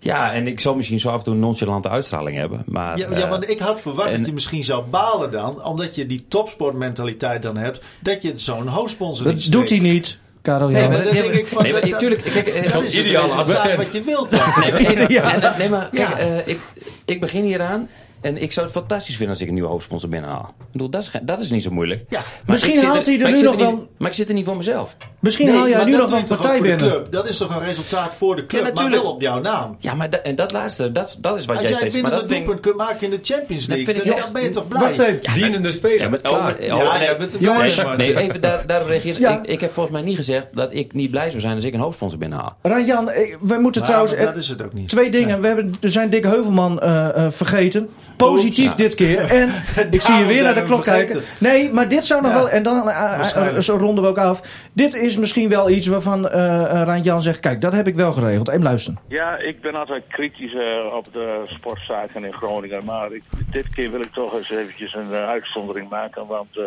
[0.00, 2.62] Ja, en ik zal misschien zo af en toe een nonchalante uitstraling hebben.
[2.66, 5.64] Maar, Ja, eh, ja, want ik had verwacht en- dat je misschien zou balen dan,
[5.64, 10.18] omdat je die topsportmentaliteit dan hebt, dat je zo'n hoofdsponsor Dat niet doet hij niet,
[10.42, 13.32] Karel Nee, maar, nee, denk ik van, nee, maar dat- tuurlijk, kijk, eh, Dat is
[13.32, 13.76] assistent.
[13.76, 14.30] wat je wilt.
[14.30, 14.40] dan.
[14.60, 16.18] Nee, maar, nee, maar kijk, Ja.
[16.18, 16.58] eh, ik,
[17.04, 17.88] ik begin hieraan
[18.20, 20.54] en ik zou het fantastisch vinden als ik een nieuwe hoofdsponsor binnenhaal.
[20.58, 22.04] Ik bedoel, dat is, dat is niet zo moeilijk.
[22.08, 22.18] Ja.
[22.18, 24.28] Maar Misschien ik zit haalt hij er maar nu nog niet- wel- Maar ik zit
[24.28, 24.96] er niet voor mezelf.
[25.20, 26.90] Misschien Nee, haal jij maar nu nog wel een partij voor de binnen.
[26.94, 27.12] club?
[27.12, 29.02] Dat is toch een resultaat voor de club, maar natuurlijk.
[29.02, 29.76] wel op jouw naam.
[29.78, 32.02] Ja, maar dat, en dat laatste, dat, dat is wat Als jij jij steeds...
[32.02, 34.42] Maar binnen dat kunt maken in de Champions Dat League, vind ik dan, dan ben
[34.42, 34.80] je toch blij?
[34.80, 35.34] Wacht even.
[35.34, 36.00] Dienende speler.
[36.00, 36.30] Ja, maar Ja,
[36.76, 39.20] oh, ja, Jongens, nee, even daar, daarop reageren.
[39.20, 39.38] Ja.
[39.42, 41.74] Ik, ik heb volgens mij niet gezegd dat ik niet blij zou zijn als ik
[41.74, 42.56] een hoofdsponsor binnenhaal.
[42.62, 44.14] Ranjan, eh, we moeten Maar trouwens...
[44.14, 44.88] eh, dat is het ook niet.
[44.88, 45.40] Twee dingen.
[45.40, 47.88] We hebben, er zijn Dick Heuvelman eh, eh, vergeten.
[48.18, 49.20] Positief dit keer.
[49.40, 49.48] En
[49.90, 51.08] ik zie je weer naar de klok vergeten.
[51.14, 51.30] kijken.
[51.38, 52.48] Nee, maar dit zou nog Ja, wel...
[52.48, 54.68] En dan eh, eh, zo ronden we ook af.
[54.72, 57.40] Dit is misschien wel iets waarvan eh eh, Randjan zegt...
[57.40, 58.48] Kijk, dat heb ik wel geregeld.
[58.48, 59.00] Even luisteren.
[59.08, 60.54] Ja, ik ben altijd kritisch
[60.92, 62.84] op de sportzaken in Groningen.
[62.84, 66.26] Maar ik, dit keer wil ik toch eens eventjes een uitzondering maken.
[66.26, 66.64] Want eh,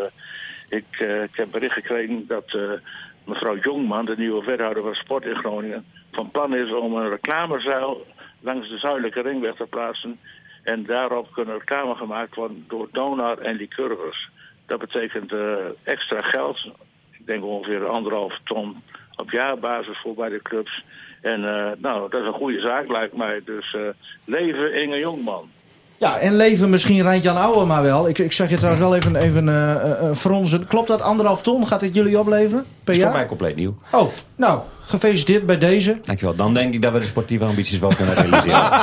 [0.70, 0.86] ik,
[1.24, 2.72] ik heb bericht gekregen dat eh,
[3.26, 8.06] mevrouw Jongman, de nieuwe wethouder van sport in Groningen, van plan is om een reclamezuil
[8.40, 10.20] langs de zuidelijke ringweg te plaatsen.
[10.64, 14.30] En daarop kunnen reclame gemaakt worden door Donar en Lycurgus.
[14.66, 16.58] Dat betekent eh, extra geld.
[17.12, 18.76] Ik denk ongeveer anderhalf ton
[19.16, 20.84] op jaarbasis voor bij de clubs.
[21.22, 23.42] En eh, nou, dat is een goede zaak lijkt mij.
[23.46, 23.82] Dus eh,
[24.26, 25.50] leven Inge Jongman.
[25.98, 28.10] Ja, en leven misschien Randjan Ouwe maar wel.
[28.10, 30.68] Ik, ik zag je trouwens wel even, even eh, fronsen.
[30.68, 31.68] Klopt dat anderhalf ton?
[31.68, 33.20] Gaat dit jullie opleveren per Dat is voor jaar?
[33.20, 33.76] mij compleet nieuw.
[33.92, 36.00] Oh, nou, gefeliciteerd bij deze.
[36.02, 36.36] Dankjewel.
[36.36, 38.60] Dan denk ik dat we de sportieve ambities wel kunnen realiseren.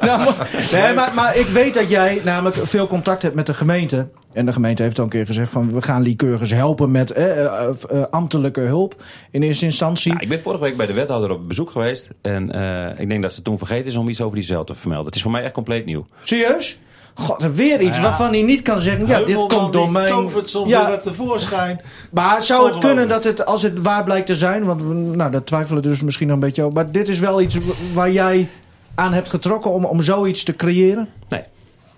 [0.00, 3.54] Nou, maar, nee, maar, maar ik weet dat jij namelijk veel contact hebt met de
[3.54, 4.08] gemeente.
[4.32, 7.44] En de gemeente heeft al een keer gezegd van we gaan Lycurgus helpen met eh,
[7.44, 10.10] eh, eh, ambtelijke hulp in eerste instantie.
[10.10, 12.08] Nou, ik ben vorige week bij de wethouder op bezoek geweest.
[12.22, 14.74] En eh, ik denk dat ze toen vergeten is om iets over die zeil te
[14.74, 15.06] vermelden.
[15.06, 16.06] Het is voor mij echt compleet nieuw.
[16.22, 16.78] Serieus?
[17.14, 18.02] God, weer iets Ja.
[18.02, 20.06] waarvan hij niet kan zeggen, ja, dit komt door mijn...
[20.06, 20.80] tovert soms Ja.
[20.80, 21.80] weer wat tevoorschijn.
[22.10, 25.30] Maar zou het kunnen dat het, als het waar blijkt te zijn, want we, nou,
[25.30, 26.74] dat twijfelen dus misschien nog een beetje over.
[26.74, 27.58] Maar dit is wel iets
[27.94, 28.48] waar jij
[28.94, 31.08] aan hebt getrokken om, om zoiets te creëren?
[31.28, 31.42] Nee.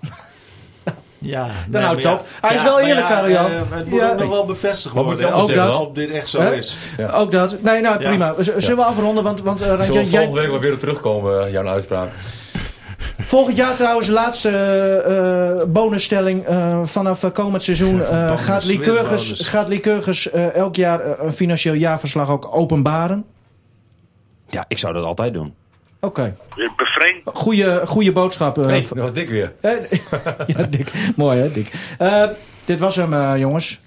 [1.18, 2.26] Ja, Dan houdt het maar op.
[2.40, 3.44] Hij is wel eerlijk, Karel Jan.
[3.50, 4.10] eh, het moet Ja.
[4.10, 5.24] ook nog wel bevestigd Wat worden.
[5.24, 5.80] moet je Ook zeggen dat.
[5.88, 6.76] Of dit echt zo is.
[7.14, 7.62] Ook dat.
[7.62, 8.08] Nee, nou Ja.
[8.08, 8.34] prima.
[8.38, 9.24] Z- Zullen we afronden?
[9.24, 12.10] Want, want Randje, Zullen we jij, volgende week wel weer terugkomen, eh, jouw uitspraak?
[13.22, 14.48] Volgend jaar trouwens, laatste
[15.60, 16.44] eh, bonusstelling.
[16.46, 21.32] eh, vanaf eh, komend seizoen eh, bonus, gaat Lycurgus, gaat Lycurgus eh, elk jaar een
[21.32, 23.24] financieel jaarverslag ook openbaren.
[24.48, 25.54] Ja, ik zou dat altijd doen.
[26.00, 26.36] Oké,
[26.76, 27.20] Bevreemd.
[27.24, 28.58] goeie, goeie boodschap.
[28.58, 29.52] eh, Nee, dat was dik weer.
[30.46, 30.92] ja, Dick.
[31.16, 31.72] Mooi hè, Dick.
[31.98, 32.24] Eh,
[32.64, 33.80] dit was hem, eh, jongens.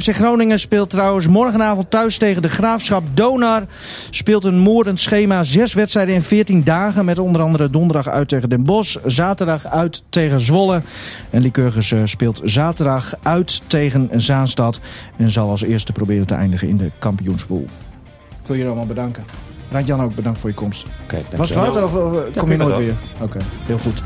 [0.00, 3.02] FC Groningen speelt trouwens morgenavond thuis tegen de Graafschap.
[3.14, 3.62] Donar
[4.10, 5.42] speelt een moordend schema.
[5.42, 7.04] Zes wedstrijden in 14 dagen.
[7.04, 8.96] Met onder andere donderdag uit tegen Den Bosch.
[9.04, 10.82] Zaterdag uit tegen Zwolle.
[11.30, 14.80] En Lycurgus eh, speelt zaterdag uit tegen Zaanstad.
[15.16, 17.64] En zal als eerste proberen te eindigen in de kampioenspool.
[18.40, 19.24] Ik wil jullie allemaal bedanken.
[19.70, 20.86] Raad Jan ook bedankt voor je komst.
[21.36, 22.94] Was het wat of, of, kom je nooit weer?
[23.22, 24.02] Oké, heel goed.